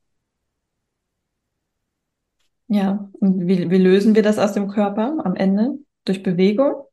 Ja, 2.69 3.09
und 3.19 3.47
wie, 3.47 3.69
wie 3.69 3.77
lösen 3.77 4.15
wir 4.15 4.21
das 4.21 4.37
aus 4.37 4.53
dem 4.53 4.67
Körper 4.67 5.17
am 5.23 5.35
Ende? 5.35 5.79
Durch 6.05 6.23
Bewegung? 6.23 6.83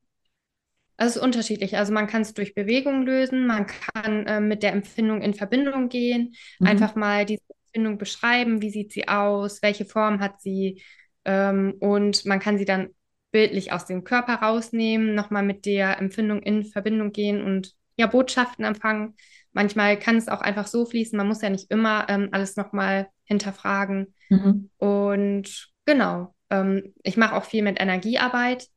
Also 0.96 1.10
es 1.10 1.16
ist 1.16 1.22
unterschiedlich. 1.22 1.76
Also 1.76 1.92
man 1.92 2.06
kann 2.06 2.22
es 2.22 2.32
durch 2.32 2.54
Bewegung 2.54 3.02
lösen, 3.02 3.46
man 3.46 3.66
kann 3.66 4.26
äh, 4.26 4.40
mit 4.40 4.62
der 4.62 4.72
Empfindung 4.72 5.20
in 5.20 5.34
Verbindung 5.34 5.90
gehen, 5.90 6.34
mhm. 6.58 6.66
einfach 6.66 6.94
mal 6.94 7.26
diese 7.26 7.42
Empfindung 7.66 7.98
beschreiben, 7.98 8.62
wie 8.62 8.70
sieht 8.70 8.92
sie 8.92 9.06
aus, 9.06 9.60
welche 9.60 9.84
Form 9.84 10.20
hat 10.20 10.40
sie 10.40 10.82
ähm, 11.26 11.74
und 11.80 12.24
man 12.24 12.40
kann 12.40 12.56
sie 12.56 12.64
dann 12.64 12.88
bildlich 13.30 13.72
aus 13.72 13.84
dem 13.84 14.04
Körper 14.04 14.36
rausnehmen, 14.36 15.14
nochmal 15.14 15.42
mit 15.42 15.66
der 15.66 15.98
Empfindung 15.98 16.40
in 16.40 16.64
Verbindung 16.64 17.12
gehen 17.12 17.44
und 17.44 17.74
ja, 17.98 18.06
Botschaften 18.06 18.64
empfangen. 18.64 19.14
Manchmal 19.56 19.98
kann 19.98 20.16
es 20.16 20.28
auch 20.28 20.42
einfach 20.42 20.66
so 20.66 20.84
fließen, 20.84 21.16
man 21.16 21.28
muss 21.28 21.40
ja 21.40 21.48
nicht 21.48 21.70
immer 21.70 22.10
ähm, 22.10 22.28
alles 22.32 22.56
nochmal 22.56 23.08
hinterfragen. 23.24 24.12
Mhm. 24.28 24.68
Und 24.76 25.72
genau, 25.86 26.34
ähm, 26.50 26.92
ich 27.02 27.16
mache 27.16 27.34
auch 27.34 27.44
viel 27.44 27.62
mit 27.62 27.80
Energiearbeit, 27.80 28.68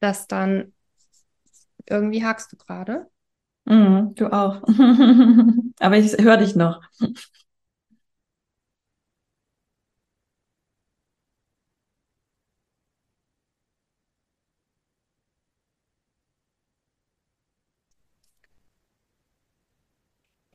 dass 0.00 0.26
dann 0.26 0.74
irgendwie 1.86 2.22
hakst 2.22 2.52
du 2.52 2.58
gerade. 2.58 3.06
Mhm, 3.64 4.14
du 4.16 4.30
auch. 4.30 4.62
Aber 5.80 5.96
ich 5.96 6.12
höre 6.18 6.36
dich 6.36 6.56
noch. 6.56 6.82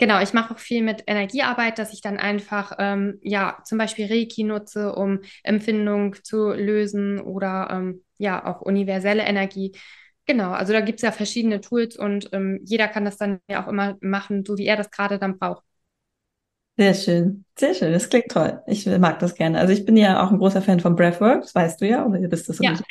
Genau, 0.02 0.20
ich 0.20 0.34
mache 0.34 0.56
auch 0.56 0.60
viel 0.60 0.82
mit 0.82 1.04
Energiearbeit, 1.06 1.78
dass 1.78 1.94
ich 1.94 2.02
dann 2.02 2.18
einfach, 2.18 2.74
ähm, 2.80 3.20
ja, 3.22 3.60
zum 3.66 3.78
Beispiel 3.78 4.08
Reiki 4.08 4.44
nutze, 4.44 4.96
um 4.96 5.20
Empfindung 5.44 6.16
zu 6.24 6.50
lösen 6.54 7.20
oder 7.22 7.70
ähm, 7.72 8.04
ja, 8.18 8.44
auch 8.46 8.62
universelle 8.62 9.22
Energie. 9.24 9.74
Genau, 10.26 10.52
also 10.54 10.74
da 10.74 10.82
gibt 10.82 10.98
es 11.00 11.04
ja 11.04 11.12
verschiedene 11.12 11.62
Tools 11.62 11.98
und 11.98 12.30
ähm, 12.34 12.60
jeder 12.66 12.88
kann 12.88 13.06
das 13.06 13.18
dann 13.18 13.40
ja 13.48 13.64
auch 13.64 13.68
immer 13.68 13.98
machen, 14.02 14.44
so 14.44 14.58
wie 14.58 14.66
er 14.66 14.76
das 14.78 14.90
gerade 14.90 15.20
dann 15.20 15.38
braucht. 15.38 15.64
Sehr 16.78 16.94
schön, 16.94 17.46
sehr 17.60 17.74
schön. 17.74 17.92
Das 17.92 18.10
klingt 18.10 18.30
toll. 18.30 18.62
Ich 18.66 18.86
mag 18.88 19.20
das 19.20 19.36
gerne. 19.36 19.60
Also 19.60 19.74
ich 19.74 19.86
bin 19.86 19.98
ja 19.98 20.24
auch 20.26 20.32
ein 20.32 20.38
großer 20.40 20.62
Fan 20.62 20.80
von 20.80 20.96
Breathwork, 20.96 21.42
das 21.42 21.54
weißt 21.54 21.82
du 21.82 21.88
ja, 21.88 22.06
oder 22.06 22.18
ihr 22.20 22.32
wisst 22.32 22.50
das 22.50 22.60
Ja. 22.60 22.76
sowieso. 22.76 22.84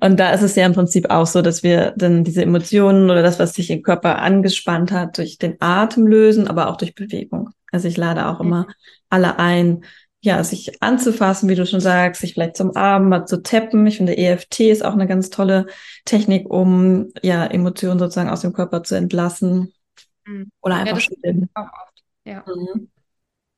Und 0.00 0.18
da 0.18 0.30
ist 0.30 0.42
es 0.42 0.54
ja 0.56 0.64
im 0.64 0.72
Prinzip 0.72 1.10
auch 1.10 1.26
so, 1.26 1.42
dass 1.42 1.62
wir 1.62 1.92
dann 1.96 2.24
diese 2.24 2.42
Emotionen 2.42 3.10
oder 3.10 3.22
das, 3.22 3.38
was 3.38 3.54
sich 3.54 3.70
im 3.70 3.82
Körper 3.82 4.18
angespannt 4.18 4.92
hat, 4.92 5.18
durch 5.18 5.36
den 5.38 5.56
Atem 5.60 6.06
lösen, 6.06 6.48
aber 6.48 6.68
auch 6.68 6.76
durch 6.76 6.94
Bewegung. 6.94 7.50
Also 7.72 7.88
ich 7.88 7.96
lade 7.96 8.26
auch 8.26 8.40
immer 8.40 8.66
alle 9.10 9.38
ein, 9.38 9.84
ja, 10.20 10.42
sich 10.42 10.82
anzufassen, 10.82 11.48
wie 11.48 11.54
du 11.54 11.66
schon 11.66 11.80
sagst, 11.80 12.20
sich 12.20 12.34
vielleicht 12.34 12.56
zum 12.56 12.74
Abend 12.76 13.10
mal 13.10 13.26
zu 13.26 13.42
tappen. 13.42 13.86
Ich 13.86 13.98
finde, 13.98 14.16
EFT 14.16 14.70
ist 14.70 14.84
auch 14.84 14.94
eine 14.94 15.06
ganz 15.06 15.28
tolle 15.30 15.66
Technik, 16.04 16.48
um 16.50 17.12
ja 17.22 17.44
Emotionen 17.44 17.98
sozusagen 17.98 18.30
aus 18.30 18.40
dem 18.40 18.52
Körper 18.52 18.82
zu 18.82 18.94
entlassen 18.96 19.72
Mhm. 20.24 20.50
oder 20.62 20.84
Ja, 20.84 20.92
einfach 20.94 21.04
oft. 21.56 21.95
Ja. 22.26 22.44
Mhm. 22.46 22.88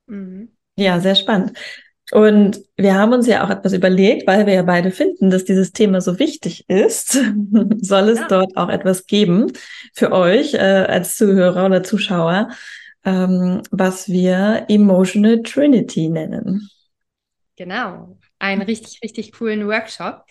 Mhm. 0.06 0.48
Ja, 0.76 1.00
sehr 1.00 1.14
spannend. 1.16 1.58
Und 2.10 2.60
wir 2.76 2.94
haben 2.94 3.12
uns 3.12 3.26
ja 3.26 3.44
auch 3.44 3.50
etwas 3.50 3.72
überlegt, 3.74 4.26
weil 4.26 4.46
wir 4.46 4.54
ja 4.54 4.62
beide 4.62 4.90
finden, 4.92 5.28
dass 5.30 5.44
dieses 5.44 5.72
Thema 5.72 6.00
so 6.00 6.18
wichtig 6.18 6.64
ist, 6.68 7.12
soll 7.82 8.08
es 8.10 8.20
Ja. 8.20 8.28
dort 8.28 8.56
auch 8.56 8.68
etwas 8.68 9.06
geben 9.06 9.52
für 9.94 10.12
euch 10.12 10.54
äh, 10.54 10.58
als 10.58 11.16
Zuhörer 11.16 11.66
oder 11.66 11.82
Zuschauer, 11.82 12.48
ähm, 13.04 13.62
was 13.70 14.08
wir 14.08 14.66
Emotional 14.68 15.42
Trinity 15.42 16.08
nennen. 16.08 16.68
Genau. 17.56 18.16
Einen 18.38 18.62
richtig, 18.62 19.00
richtig 19.02 19.32
coolen 19.32 19.66
Workshop, 19.66 20.22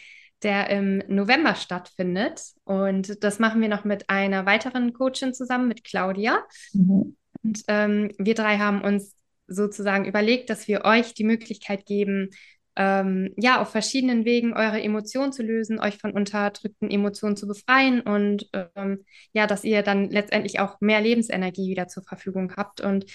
der 0.44 0.70
im 0.70 1.04
November 1.08 1.56
stattfindet. 1.56 2.42
Und 2.64 3.24
das 3.24 3.38
machen 3.38 3.62
wir 3.62 3.68
noch 3.70 3.84
mit 3.84 4.10
einer 4.10 4.46
weiteren 4.46 4.94
Coachin 4.94 5.34
zusammen, 5.34 5.68
mit 5.68 5.84
Claudia. 5.84 6.40
Mhm. 6.74 7.17
Und 7.48 7.64
ähm, 7.68 8.12
wir 8.18 8.36
drei 8.36 8.58
haben 8.58 8.82
uns 8.82 9.16
sozusagen 9.48 10.06
überlegt, 10.06 10.50
dass 10.50 10.68
wir 10.68 10.84
euch 10.86 11.14
die 11.14 11.24
Möglichkeit 11.24 11.86
geben, 11.86 12.32
ähm, 12.76 13.34
ja, 13.38 13.62
auf 13.62 13.72
verschiedenen 13.72 14.26
Wegen 14.26 14.54
eure 14.54 14.82
Emotionen 14.82 15.32
zu 15.32 15.42
lösen, 15.42 15.80
euch 15.80 15.98
von 15.98 16.12
unterdrückten 16.12 16.92
Emotionen 16.92 17.38
zu 17.38 17.48
befreien 17.48 18.02
und 18.02 18.48
ähm, 18.76 19.04
ja, 19.34 19.48
dass 19.48 19.64
ihr 19.64 19.82
dann 19.82 20.12
letztendlich 20.12 20.60
auch 20.60 20.80
mehr 20.82 21.02
Lebensenergie 21.02 21.70
wieder 21.72 21.88
zur 21.88 22.04
Verfügung 22.04 22.54
habt 22.56 22.82
und 22.82 23.06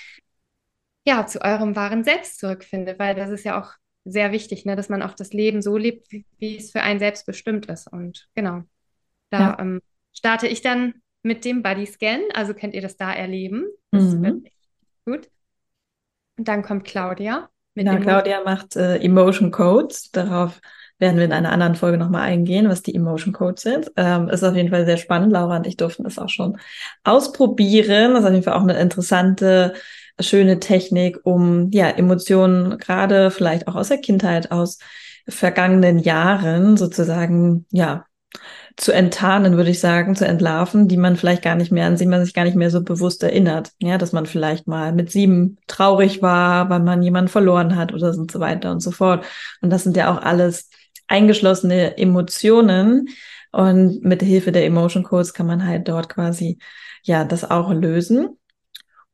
ja, 1.07 1.27
zu 1.27 1.43
eurem 1.43 1.77
wahren 1.77 2.05
Selbst 2.05 2.39
zurückfindet, 2.39 2.99
weil 2.99 3.15
das 3.15 3.31
ist 3.31 3.45
ja 3.45 3.61
auch 3.61 3.73
sehr 4.05 4.33
wichtig, 4.33 4.65
ne, 4.65 4.77
dass 4.77 4.89
man 4.89 5.03
auch 5.03 5.15
das 5.15 5.33
Leben 5.33 5.63
so 5.63 5.77
lebt, 5.77 6.11
wie, 6.11 6.27
wie 6.39 6.57
es 6.57 6.73
für 6.73 6.83
einen 6.83 6.99
selbst 6.99 7.27
bestimmt 7.27 7.67
ist. 7.67 7.87
Und 7.93 8.29
genau, 8.35 8.63
da 9.31 9.41
Ja. 9.41 9.57
ähm, 9.61 9.81
starte 10.15 10.49
ich 10.49 10.63
dann 10.63 10.95
mit 11.23 11.45
dem 11.45 11.63
Body 11.63 11.87
Scan, 11.87 12.21
also 12.35 12.55
könnt 12.55 12.75
ihr 12.75 12.83
das 12.83 12.97
da 12.97 13.13
erleben. 13.13 13.67
Das 13.93 14.03
Mhm. 14.03 14.23
wird 14.23 14.53
gut. 15.07 15.31
Und 16.39 16.49
dann 16.49 16.63
kommt 16.63 16.85
Claudia 16.85 17.51
mit 17.75 17.87
Genau, 17.89 18.03
Claudia 18.03 18.43
macht 18.45 18.77
äh, 18.77 18.97
Emotion 18.99 19.51
Codes. 19.51 20.11
Darauf 20.13 20.61
werden 20.99 21.17
wir 21.17 21.25
in 21.25 21.33
einer 21.33 21.53
anderen 21.53 21.75
Folge 21.75 21.99
nochmal 21.99 22.23
eingehen, 22.23 22.69
was 22.69 22.83
die 22.83 22.95
Emotion 22.95 23.33
Codes 23.33 23.63
sind. 23.63 23.91
Ähm, 23.97 24.29
ist 24.29 24.45
auf 24.45 24.55
jeden 24.55 24.71
Fall 24.71 24.85
sehr 24.85 24.99
spannend. 24.99 25.33
Laura 25.33 25.57
und 25.57 25.67
ich 25.67 25.77
durften 25.77 26.05
das 26.05 26.19
auch 26.19 26.29
schon 26.29 26.59
ausprobieren. 27.05 28.13
Das 28.15 28.21
ist 28.21 28.27
auf 28.27 28.33
jeden 28.33 28.45
Fall 28.45 28.55
auch 28.55 28.63
eine 28.63 28.79
interessante, 28.79 29.75
schöne 30.21 30.61
Technik, 30.61 31.19
um 31.25 31.71
ja 31.73 31.89
Emotionen 31.89 32.79
gerade 32.79 33.31
vielleicht 33.31 33.67
auch 33.69 33.75
aus 33.75 33.89
der 33.89 33.99
Kindheit, 33.99 34.53
aus 34.53 34.79
vergangenen 35.29 35.99
Jahren 35.99 36.77
sozusagen 36.77 37.67
ja 37.71 38.05
zu 38.77 38.93
enttarnen, 38.93 39.57
würde 39.57 39.71
ich 39.71 39.81
sagen, 39.81 40.17
zu 40.17 40.27
entlarven, 40.27 40.89
die 40.89 40.97
man 40.97 41.17
vielleicht 41.17 41.43
gar 41.43 41.55
nicht 41.55 41.73
mehr, 41.73 41.87
an 41.87 41.97
die 41.97 42.07
man 42.07 42.25
sich 42.25 42.35
gar 42.35 42.45
nicht 42.45 42.57
mehr 42.57 42.71
so 42.71 42.83
bewusst 42.83 43.23
erinnert. 43.23 43.71
Ja, 43.81 43.99
dass 43.99 44.13
man 44.13 44.27
vielleicht 44.27 44.67
mal 44.67 44.93
mit 44.93 45.11
sieben 45.11 45.59
traurig 45.67 46.23
war, 46.23 46.71
weil 46.71 46.81
man 46.81 47.03
jemanden 47.03 47.29
verloren 47.29 47.77
hat 47.77 47.93
oder 47.93 48.13
so 48.13 48.27
weiter 48.41 48.71
und 48.71 48.81
so 48.81 48.91
fort. 48.91 49.25
Und 49.61 49.71
das 49.71 49.85
sind 49.85 49.97
ja 49.97 50.13
auch 50.13 50.23
alles 50.23 50.71
eingeschlossene 51.09 51.99
Emotionen. 51.99 53.09
Und 53.53 54.03
mit 54.03 54.23
Hilfe 54.23 54.53
der 54.53 54.65
Emotion 54.65 55.03
Codes 55.03 55.35
kann 55.35 55.47
man 55.47 55.67
halt 55.67 55.89
dort 55.89 56.09
quasi 56.09 56.59
ja 57.03 57.25
das 57.25 57.49
auch 57.51 57.73
lösen. 57.73 58.39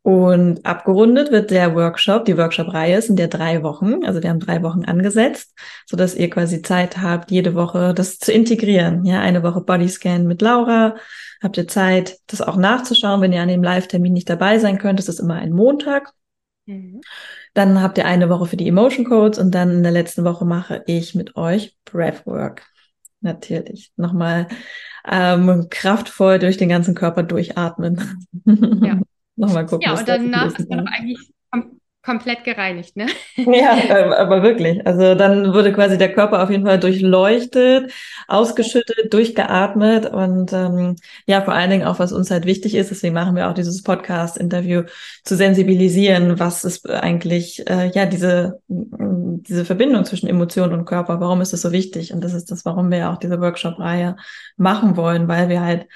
Und 0.08 0.64
abgerundet 0.64 1.30
wird 1.32 1.50
der 1.50 1.74
Workshop, 1.74 2.24
die 2.24 2.38
Workshop-Reihe 2.38 3.02
sind 3.02 3.20
ja 3.20 3.26
drei 3.26 3.62
Wochen, 3.62 4.06
also 4.06 4.22
wir 4.22 4.30
haben 4.30 4.40
drei 4.40 4.62
Wochen 4.62 4.86
angesetzt, 4.86 5.54
so 5.84 5.98
dass 5.98 6.14
ihr 6.14 6.30
quasi 6.30 6.62
Zeit 6.62 6.96
habt, 6.96 7.30
jede 7.30 7.54
Woche 7.54 7.92
das 7.92 8.18
zu 8.18 8.32
integrieren. 8.32 9.04
Ja, 9.04 9.20
eine 9.20 9.42
Woche 9.42 9.60
Bodyscan 9.60 10.26
mit 10.26 10.40
Laura, 10.40 10.96
habt 11.42 11.58
ihr 11.58 11.68
Zeit, 11.68 12.20
das 12.26 12.40
auch 12.40 12.56
nachzuschauen, 12.56 13.20
wenn 13.20 13.34
ihr 13.34 13.42
an 13.42 13.48
dem 13.48 13.62
Live-Termin 13.62 14.14
nicht 14.14 14.30
dabei 14.30 14.58
sein 14.58 14.78
könnt. 14.78 14.98
Das 14.98 15.10
ist 15.10 15.20
immer 15.20 15.34
ein 15.34 15.52
Montag. 15.52 16.14
Mhm. 16.64 17.02
Dann 17.52 17.82
habt 17.82 17.98
ihr 17.98 18.06
eine 18.06 18.30
Woche 18.30 18.46
für 18.46 18.56
die 18.56 18.68
Emotion 18.68 19.04
Codes 19.04 19.38
und 19.38 19.54
dann 19.54 19.70
in 19.72 19.82
der 19.82 19.92
letzten 19.92 20.24
Woche 20.24 20.46
mache 20.46 20.84
ich 20.86 21.14
mit 21.14 21.36
euch 21.36 21.76
Breathwork. 21.84 22.62
Natürlich. 23.20 23.92
Nochmal 23.96 24.48
ähm, 25.06 25.66
kraftvoll 25.68 26.38
durch 26.38 26.56
den 26.56 26.70
ganzen 26.70 26.94
Körper 26.94 27.24
durchatmen. 27.24 28.26
Ja. 28.46 29.00
Nochmal 29.38 29.66
gucken, 29.66 29.82
Ja, 29.86 29.98
und 29.98 30.08
da 30.08 30.18
danach 30.18 30.58
ist 30.58 30.68
man 30.68 30.84
doch 30.84 30.92
eigentlich 30.92 31.30
kom 31.50 31.80
komplett 32.02 32.44
gereinigt, 32.44 32.96
ne? 32.96 33.06
Ja, 33.36 33.76
äh, 33.76 34.14
aber 34.14 34.42
wirklich. 34.42 34.86
Also 34.86 35.14
dann 35.14 35.52
wurde 35.52 35.72
quasi 35.72 35.98
der 35.98 36.12
Körper 36.12 36.42
auf 36.42 36.48
jeden 36.50 36.64
Fall 36.64 36.78
durchleuchtet, 36.80 37.92
ausgeschüttet, 38.28 39.12
durchgeatmet 39.12 40.06
und 40.06 40.52
ähm, 40.52 40.96
ja, 41.26 41.42
vor 41.42 41.54
allen 41.54 41.70
Dingen 41.70 41.86
auch, 41.86 41.98
was 41.98 42.12
uns 42.12 42.30
halt 42.30 42.46
wichtig 42.46 42.74
ist, 42.74 42.90
deswegen 42.90 43.14
machen 43.14 43.36
wir 43.36 43.48
auch 43.48 43.54
dieses 43.54 43.82
Podcast-Interview, 43.82 44.84
zu 45.24 45.36
sensibilisieren, 45.36 46.38
was 46.38 46.64
ist 46.64 46.88
eigentlich, 46.88 47.68
äh, 47.68 47.90
ja, 47.94 48.06
diese, 48.06 48.60
mm, 48.68 49.42
diese 49.42 49.64
Verbindung 49.66 50.04
zwischen 50.06 50.28
Emotion 50.28 50.72
und 50.72 50.86
Körper, 50.86 51.20
warum 51.20 51.42
ist 51.42 51.52
das 51.52 51.62
so 51.62 51.72
wichtig? 51.72 52.14
Und 52.14 52.22
das 52.24 52.32
ist 52.32 52.50
das, 52.50 52.64
warum 52.64 52.90
wir 52.90 53.10
auch 53.10 53.18
diese 53.18 53.40
Workshop-Reihe 53.40 54.16
machen 54.56 54.96
wollen, 54.96 55.28
weil 55.28 55.48
wir 55.50 55.60
halt 55.60 55.86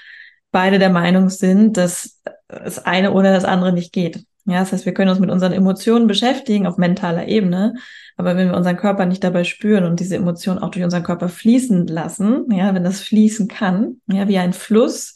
beide 0.53 0.79
der 0.79 0.91
Meinung 0.91 1.29
sind, 1.31 1.77
dass 1.77 2.21
das 2.47 2.85
eine 2.85 3.13
ohne 3.13 3.33
das 3.33 3.45
andere 3.45 3.73
nicht 3.73 3.93
geht. 3.93 4.25
Ja, 4.45 4.61
das 4.61 4.73
heißt, 4.73 4.87
wir 4.87 4.95
können 4.95 5.11
uns 5.11 5.21
mit 5.21 5.31
unseren 5.31 5.53
Emotionen 5.53 6.07
beschäftigen 6.07 6.67
auf 6.67 6.77
mentaler 6.77 7.29
Ebene, 7.29 7.75
aber 8.17 8.37
wenn 8.37 8.49
wir 8.49 8.57
unseren 8.57 8.77
Körper 8.77 9.07
nicht 9.07 9.23
dabei 9.23 9.45
spüren 9.45 9.85
und 9.85 10.01
diese 10.01 10.17
Emotionen 10.17 10.59
auch 10.59 10.71
durch 10.71 10.85
unseren 10.85 11.05
Körper 11.05 11.29
fließen 11.29 11.87
lassen, 11.87 12.47
ja, 12.51 12.75
wenn 12.75 12.85
das 12.85 13.01
fließen 13.01 13.49
kann, 13.49 14.01
ja, 14.09 14.29
wie 14.29 14.39
ein 14.39 14.53
Fluss, 14.53 15.15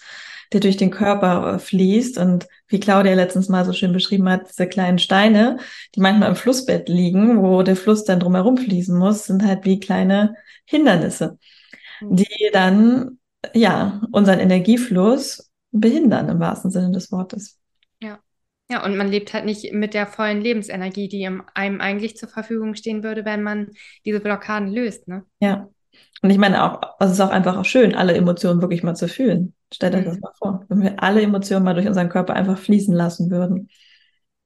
der 0.53 0.61
durch 0.61 0.77
den 0.77 0.91
Körper 0.91 1.55
äh, 1.55 1.59
fließt 1.59 2.19
und 2.19 2.47
wie 2.69 2.81
Claudia 2.81 3.15
letztens 3.15 3.49
mal 3.49 3.65
so 3.65 3.73
schön 3.73 3.93
beschrieben 3.93 4.29
hat, 4.29 4.49
diese 4.49 4.69
kleinen 4.69 4.99
Steine, 4.99 5.59
die 5.95 6.01
manchmal 6.01 6.31
im 6.31 6.37
Flussbett 6.37 6.89
liegen, 6.89 7.43
wo 7.43 7.63
der 7.63 7.77
Fluss 7.77 8.05
dann 8.05 8.21
drumherum 8.21 8.57
fließen 8.57 8.97
muss, 8.97 9.27
sind 9.27 9.45
halt 9.45 9.65
wie 9.65 9.81
kleine 9.81 10.35
Hindernisse, 10.65 11.39
die 12.01 12.27
dann, 12.53 13.19
ja, 13.55 14.01
unseren 14.13 14.41
Energiefluss 14.41 15.51
behindern 15.73 16.29
im 16.29 16.41
wahrsten 16.41 16.71
Sinne 16.71 16.93
des 16.93 17.13
Wortes. 17.13 17.59
Ja. 18.01 18.19
Ja, 18.69 18.85
und 18.85 18.97
man 18.97 19.09
lebt 19.09 19.33
halt 19.33 19.45
nicht 19.45 19.73
mit 19.73 19.95
der 19.95 20.09
vollen 20.09 20.41
Lebensenergie, 20.41 21.09
die 21.09 21.25
einem 21.55 21.81
eigentlich 21.81 22.17
zur 22.17 22.29
Verfügung 22.29 22.75
stehen 22.75 23.05
würde, 23.05 23.25
wenn 23.25 23.43
man 23.43 23.71
diese 24.05 24.19
Blockaden 24.21 24.69
löst, 24.69 25.07
ne? 25.07 25.25
Ja. 25.41 25.69
Und 26.23 26.31
ich 26.31 26.39
meine 26.39 26.65
auch, 26.65 26.81
es 26.99 27.13
ist 27.13 27.21
auch 27.21 27.31
einfach 27.31 27.57
auch 27.57 27.65
schön, 27.65 27.95
alle 27.95 28.15
Emotionen 28.15 28.61
wirklich 28.61 28.83
mal 28.83 28.97
zu 28.97 29.07
fühlen. 29.09 29.55
Stellt 29.73 29.95
euch 29.95 30.05
das 30.05 30.17
Mhm. 30.17 30.21
mal 30.21 30.33
vor, 30.39 30.65
wenn 30.69 30.83
wir 30.83 31.03
alle 31.03 31.23
Emotionen 31.23 31.65
mal 31.65 31.75
durch 31.75 31.87
unseren 31.87 32.09
Körper 32.09 32.35
einfach 32.35 32.59
fließen 32.59 32.95
lassen 32.95 33.31
würden. 33.31 33.69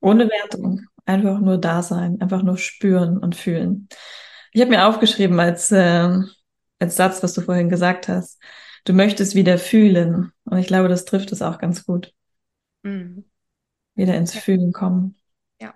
Ohne 0.01 0.29
Wertung. 0.29 0.83
Einfach 1.07 1.41
nur 1.41 1.59
da 1.59 1.83
sein, 1.83 2.21
einfach 2.21 2.43
nur 2.43 2.59
spüren 2.59 3.19
und 3.19 3.35
fühlen. 3.35 3.89
Ich 4.53 4.61
habe 4.61 4.71
mir 4.71 4.87
aufgeschrieben 4.87 5.39
als, 5.41 5.73
äh, 5.73 6.09
als 6.79 6.97
Satz, 6.97 7.23
was 7.23 7.33
du 7.35 7.41
vorhin 7.41 7.69
gesagt 7.69 8.09
hast. 8.09 8.41
Du 8.85 8.93
möchtest 8.93 9.35
wieder 9.35 9.59
fühlen. 9.59 10.33
Und 10.45 10.59
ich 10.59 10.67
glaube, 10.67 10.89
das 10.89 11.05
trifft 11.05 11.33
es 11.33 11.43
auch 11.43 11.59
ganz 11.59 11.85
gut. 11.85 12.13
Mhm. 12.83 13.25
Wieder 13.95 14.15
ins 14.17 14.35
Ja. 14.35 14.41
Fühlen 14.41 14.73
kommen. 14.73 15.17
Ja. 15.61 15.75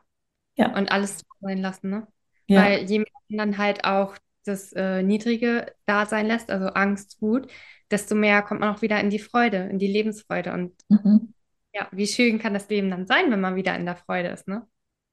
Ja. 0.57 0.77
Und 0.77 0.91
alles 0.91 1.23
sein 1.41 1.59
lassen, 1.59 1.91
ne? 1.91 2.07
Ja. 2.47 2.63
Weil 2.65 2.85
je 2.91 2.99
mehr 2.99 3.09
man 3.29 3.39
dann 3.39 3.59
halt 3.59 3.85
auch 3.85 4.17
das 4.45 4.73
äh, 4.73 5.03
Niedrige 5.03 5.73
da 5.87 6.07
sein 6.07 6.27
lässt, 6.27 6.51
also 6.51 6.67
Angst, 6.69 7.21
Wut, 7.21 7.51
desto 7.91 8.15
mehr 8.15 8.43
kommt 8.43 8.61
man 8.61 8.75
auch 8.75 8.83
wieder 8.83 9.01
in 9.01 9.11
die 9.11 9.19
Freude, 9.19 9.57
in 9.71 9.79
die 9.79 9.87
Lebensfreude. 9.87 10.53
Und 10.53 10.75
Mhm. 10.89 11.33
ja, 11.73 11.89
wie 11.93 12.07
schön 12.07 12.39
kann 12.39 12.55
das 12.55 12.69
Leben 12.69 12.91
dann 12.91 13.07
sein, 13.07 13.31
wenn 13.31 13.41
man 13.41 13.57
wieder 13.57 13.75
in 13.77 13.87
der 13.87 13.97
Freude 13.97 14.29
ist, 14.29 14.47
ne? 14.49 14.67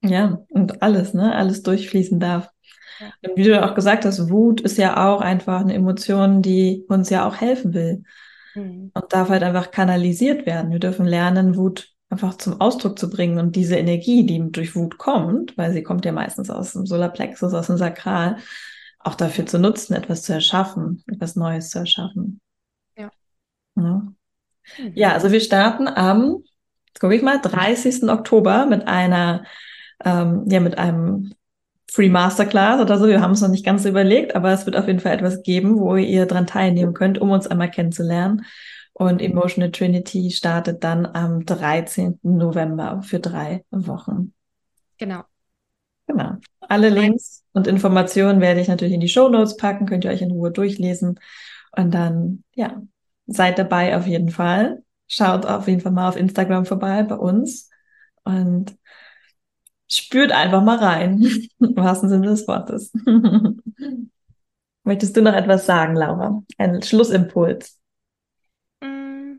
Ja, 0.04 0.44
und 0.50 0.82
alles, 0.82 1.14
ne? 1.14 1.34
Alles 1.34 1.62
durchfließen 1.62 2.18
darf. 2.20 2.50
Und 3.22 3.36
wie 3.36 3.44
du 3.44 3.62
auch 3.64 3.74
gesagt 3.74 4.04
hast, 4.04 4.30
Wut 4.30 4.60
ist 4.60 4.78
ja 4.78 5.10
auch 5.10 5.20
einfach 5.20 5.60
eine 5.60 5.74
Emotion, 5.74 6.42
die 6.42 6.84
uns 6.88 7.10
ja 7.10 7.26
auch 7.26 7.36
helfen 7.40 7.74
will 7.74 8.02
Mhm. 8.54 8.90
und 8.94 9.12
darf 9.12 9.30
halt 9.30 9.42
einfach 9.42 9.70
kanalisiert 9.70 10.44
werden. 10.46 10.70
Wir 10.70 10.78
dürfen 10.78 11.06
lernen, 11.06 11.56
Wut 11.56 11.88
einfach 12.10 12.36
zum 12.36 12.60
Ausdruck 12.60 12.98
zu 12.98 13.08
bringen 13.08 13.38
und 13.38 13.56
diese 13.56 13.76
Energie, 13.76 14.26
die 14.26 14.52
durch 14.52 14.76
Wut 14.76 14.98
kommt, 14.98 15.56
weil 15.56 15.72
sie 15.72 15.82
kommt 15.82 16.04
ja 16.04 16.12
meistens 16.12 16.50
aus 16.50 16.74
dem 16.74 16.84
Solarplexus, 16.84 17.54
aus 17.54 17.68
dem 17.68 17.78
Sakral, 17.78 18.36
auch 18.98 19.14
dafür 19.14 19.46
zu 19.46 19.58
nutzen, 19.58 19.94
etwas 19.94 20.22
zu 20.22 20.34
erschaffen, 20.34 21.02
etwas 21.06 21.36
Neues 21.36 21.70
zu 21.70 21.78
erschaffen. 21.78 22.40
Ja. 22.96 23.10
Ja. 23.76 24.02
Mhm. 24.78 24.92
Ja, 24.94 25.12
also 25.12 25.32
wir 25.32 25.40
starten 25.40 25.88
am, 25.88 26.42
jetzt 26.88 27.00
gucke 27.00 27.14
ich 27.16 27.22
mal, 27.22 27.40
30. 27.40 28.10
Oktober 28.10 28.66
mit 28.66 28.86
einer 28.86 29.44
ähm, 30.04 30.44
ja 30.48 30.60
mit 30.60 30.78
einem 30.78 31.32
Free 31.92 32.08
Masterclass 32.08 32.80
oder 32.80 32.98
so. 32.98 33.06
Wir 33.06 33.20
haben 33.20 33.32
es 33.32 33.42
noch 33.42 33.50
nicht 33.50 33.66
ganz 33.66 33.84
überlegt, 33.84 34.34
aber 34.34 34.50
es 34.50 34.64
wird 34.64 34.76
auf 34.76 34.86
jeden 34.86 35.00
Fall 35.00 35.12
etwas 35.12 35.42
geben, 35.42 35.78
wo 35.78 35.96
ihr 35.96 36.24
dran 36.24 36.46
teilnehmen 36.46 36.94
könnt, 36.94 37.18
um 37.18 37.30
uns 37.30 37.46
einmal 37.46 37.70
kennenzulernen. 37.70 38.46
Und 38.94 39.20
Emotional 39.20 39.70
Trinity 39.70 40.30
startet 40.30 40.84
dann 40.84 41.04
am 41.06 41.44
13. 41.44 42.18
November 42.22 43.02
für 43.02 43.20
drei 43.20 43.64
Wochen. 43.70 44.32
Genau. 44.96 45.22
Genau. 46.06 46.36
Alle 46.60 46.88
Links 46.88 47.44
und 47.52 47.66
Informationen 47.66 48.40
werde 48.40 48.60
ich 48.60 48.68
natürlich 48.68 48.94
in 48.94 49.00
die 49.00 49.08
Show 49.08 49.28
Notes 49.28 49.56
packen, 49.58 49.86
könnt 49.86 50.04
ihr 50.04 50.10
euch 50.10 50.22
in 50.22 50.30
Ruhe 50.30 50.50
durchlesen. 50.50 51.20
Und 51.76 51.92
dann, 51.92 52.42
ja, 52.54 52.80
seid 53.26 53.58
dabei 53.58 53.96
auf 53.96 54.06
jeden 54.06 54.30
Fall. 54.30 54.82
Schaut 55.08 55.44
auf 55.44 55.68
jeden 55.68 55.80
Fall 55.80 55.92
mal 55.92 56.08
auf 56.08 56.16
Instagram 56.16 56.64
vorbei 56.64 57.02
bei 57.02 57.16
uns. 57.16 57.68
Und 58.24 58.76
spürt 59.98 60.32
einfach 60.32 60.62
mal 60.62 60.78
rein, 60.78 61.22
im 61.60 61.76
wahrsten 61.76 62.08
Sinne 62.08 62.28
des 62.28 62.46
Wortes. 62.48 62.92
Möchtest 64.84 65.16
du 65.16 65.22
noch 65.22 65.34
etwas 65.34 65.66
sagen, 65.66 65.94
Laura? 65.94 66.42
Ein 66.58 66.82
Schlussimpuls. 66.82 67.78
Mm, 68.80 69.34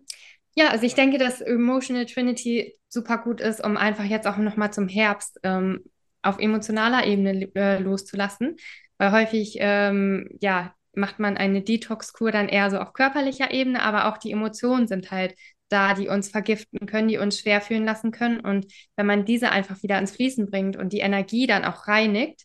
ja, 0.56 0.70
also 0.70 0.86
ich 0.86 0.96
denke, 0.96 1.18
dass 1.18 1.42
Emotional 1.42 2.06
Trinity 2.06 2.78
super 2.88 3.18
gut 3.18 3.42
ist, 3.42 3.64
um 3.64 3.76
einfach 3.76 4.06
jetzt 4.06 4.28
auch 4.28 4.38
nochmal 4.38 4.72
zum 4.72 4.88
Herbst 4.88 5.40
ähm, 5.44 5.84
auf 6.22 6.40
emotionaler 6.40 7.06
Ebene 7.06 7.50
äh, 7.56 7.80
loszulassen. 7.80 8.56
Weil 8.98 9.12
häufig, 9.12 9.58
ähm, 9.60 10.30
ja, 10.40 10.74
macht 10.96 11.20
man 11.20 11.38
eine 11.38 11.62
Detox-Kur 11.62 12.32
dann 12.32 12.48
eher 12.48 12.70
so 12.70 12.78
auf 12.78 12.94
körperlicher 12.94 13.52
Ebene, 13.52 13.82
aber 13.82 14.08
auch 14.08 14.18
die 14.18 14.32
Emotionen 14.32 14.88
sind 14.88 15.12
halt 15.12 15.36
da, 15.74 15.94
die 15.96 16.08
uns 16.08 16.30
vergiften 16.30 16.86
können, 16.86 17.08
die 17.08 17.18
uns 17.18 17.40
schwer 17.40 17.60
fühlen 17.60 17.84
lassen 17.84 18.12
können. 18.12 18.40
Und 18.40 18.72
wenn 18.96 19.06
man 19.06 19.26
diese 19.26 19.52
einfach 19.52 19.82
wieder 19.84 19.98
ins 19.98 20.12
Fließen 20.12 20.46
bringt 20.46 20.78
und 20.78 20.94
die 20.94 21.00
Energie 21.00 21.48
dann 21.48 21.66
auch 21.66 21.88
reinigt, 21.88 22.44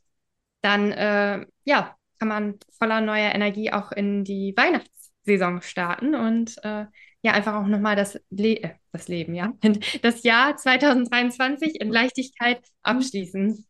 dann 0.62 0.91
äh, 0.91 1.47
ja, 1.64 1.95
kann 2.19 2.29
man 2.29 2.55
voller 2.79 3.01
neuer 3.01 3.33
Energie 3.33 3.73
auch 3.73 3.93
in 3.93 4.25
die 4.25 4.55
Weihnachtssaison 4.57 5.62
starten 5.62 6.14
und 6.14 6.57
äh, 6.64 6.87
ja, 7.23 7.33
einfach 7.33 7.55
auch 7.55 7.67
nochmal 7.67 7.97
das, 7.97 8.19
Le 8.31 8.62
äh, 8.62 8.71
das 8.93 9.09
Leben, 9.09 9.35
ja, 9.35 9.53
das 10.03 10.23
Jahr 10.23 10.57
2023 10.57 11.81
in 11.81 11.93
Leichtigkeit 11.93 12.61
abschließen. 12.83 13.64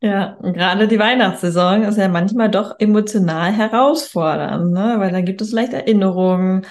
Ja, 0.00 0.36
gerade 0.42 0.86
die 0.86 0.98
Weihnachtssaison 0.98 1.82
ist 1.82 1.96
ja 1.96 2.08
manchmal 2.08 2.50
doch 2.50 2.74
emotional 2.78 3.52
herausfordernd, 3.52 4.72
ne? 4.72 4.96
weil 4.98 5.12
dann 5.12 5.24
gibt 5.24 5.40
es 5.40 5.50
vielleicht 5.50 5.72
Erinnerungen, 5.72 6.66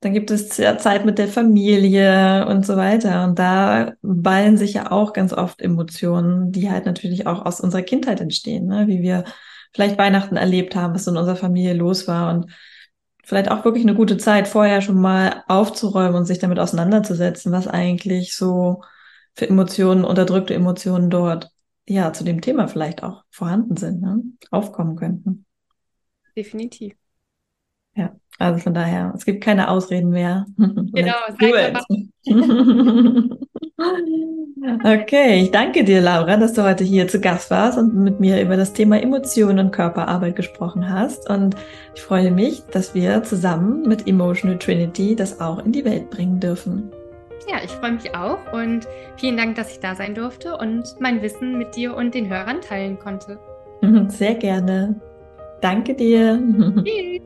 dann 0.00 0.12
gibt 0.12 0.30
es 0.30 0.48
Zeit 0.48 1.04
mit 1.06 1.18
der 1.18 1.28
Familie 1.28 2.46
und 2.46 2.66
so 2.66 2.76
weiter. 2.76 3.24
Und 3.24 3.38
da 3.38 3.94
ballen 4.02 4.56
sich 4.56 4.74
ja 4.74 4.90
auch 4.90 5.12
ganz 5.12 5.32
oft 5.32 5.60
Emotionen, 5.60 6.52
die 6.52 6.70
halt 6.70 6.86
natürlich 6.86 7.26
auch 7.26 7.44
aus 7.44 7.60
unserer 7.60 7.82
Kindheit 7.82 8.20
entstehen, 8.20 8.66
ne? 8.66 8.86
wie 8.88 9.00
wir 9.02 9.24
vielleicht 9.72 9.98
Weihnachten 9.98 10.36
erlebt 10.36 10.76
haben, 10.76 10.94
was 10.94 11.06
in 11.06 11.16
unserer 11.16 11.36
Familie 11.36 11.74
los 11.74 12.06
war 12.06 12.32
und 12.34 12.52
vielleicht 13.24 13.50
auch 13.50 13.64
wirklich 13.64 13.84
eine 13.84 13.94
gute 13.94 14.18
Zeit, 14.18 14.48
vorher 14.48 14.80
schon 14.80 15.00
mal 15.00 15.42
aufzuräumen 15.48 16.14
und 16.14 16.24
sich 16.26 16.38
damit 16.38 16.58
auseinanderzusetzen, 16.58 17.50
was 17.50 17.66
eigentlich 17.66 18.36
so 18.36 18.82
für 19.34 19.48
Emotionen, 19.48 20.04
unterdrückte 20.04 20.54
Emotionen 20.54 21.10
dort 21.10 21.50
ja 21.88 22.12
zu 22.12 22.22
dem 22.22 22.40
Thema 22.40 22.68
vielleicht 22.68 23.02
auch 23.02 23.24
vorhanden 23.30 23.76
sind, 23.76 24.00
ne? 24.00 24.22
aufkommen 24.50 24.96
könnten. 24.96 25.46
Definitiv. 26.36 26.94
Ja, 27.96 28.14
also 28.38 28.60
von 28.60 28.74
daher, 28.74 29.12
es 29.16 29.24
gibt 29.24 29.42
keine 29.42 29.68
Ausreden 29.68 30.10
mehr. 30.10 30.46
Genau, 30.56 31.14
Okay, 34.84 35.42
ich 35.42 35.50
danke 35.50 35.84
dir, 35.84 36.00
Laura, 36.00 36.36
dass 36.36 36.54
du 36.54 36.64
heute 36.64 36.82
hier 36.82 37.06
zu 37.06 37.20
Gast 37.20 37.50
warst 37.50 37.78
und 37.78 37.94
mit 37.94 38.20
mir 38.20 38.40
über 38.40 38.56
das 38.56 38.72
Thema 38.72 39.00
Emotionen 39.00 39.58
und 39.58 39.70
Körperarbeit 39.70 40.34
gesprochen 40.34 40.88
hast. 40.88 41.28
Und 41.30 41.54
ich 41.94 42.00
freue 42.00 42.30
mich, 42.30 42.62
dass 42.72 42.94
wir 42.94 43.22
zusammen 43.22 43.82
mit 43.82 44.08
Emotional 44.08 44.58
Trinity 44.58 45.14
das 45.14 45.40
auch 45.40 45.64
in 45.64 45.72
die 45.72 45.84
Welt 45.84 46.10
bringen 46.10 46.40
dürfen. 46.40 46.90
Ja, 47.48 47.58
ich 47.62 47.70
freue 47.70 47.92
mich 47.92 48.14
auch 48.14 48.38
und 48.52 48.88
vielen 49.16 49.36
Dank, 49.36 49.54
dass 49.56 49.70
ich 49.70 49.78
da 49.78 49.94
sein 49.94 50.14
durfte 50.14 50.56
und 50.56 50.96
mein 50.98 51.22
Wissen 51.22 51.58
mit 51.58 51.76
dir 51.76 51.94
und 51.94 52.14
den 52.14 52.28
Hörern 52.28 52.60
teilen 52.60 52.98
konnte. 52.98 53.38
Sehr 54.08 54.34
gerne. 54.34 55.00
Danke 55.60 55.94
dir. 55.94 56.42
Tschüss. 56.84 57.22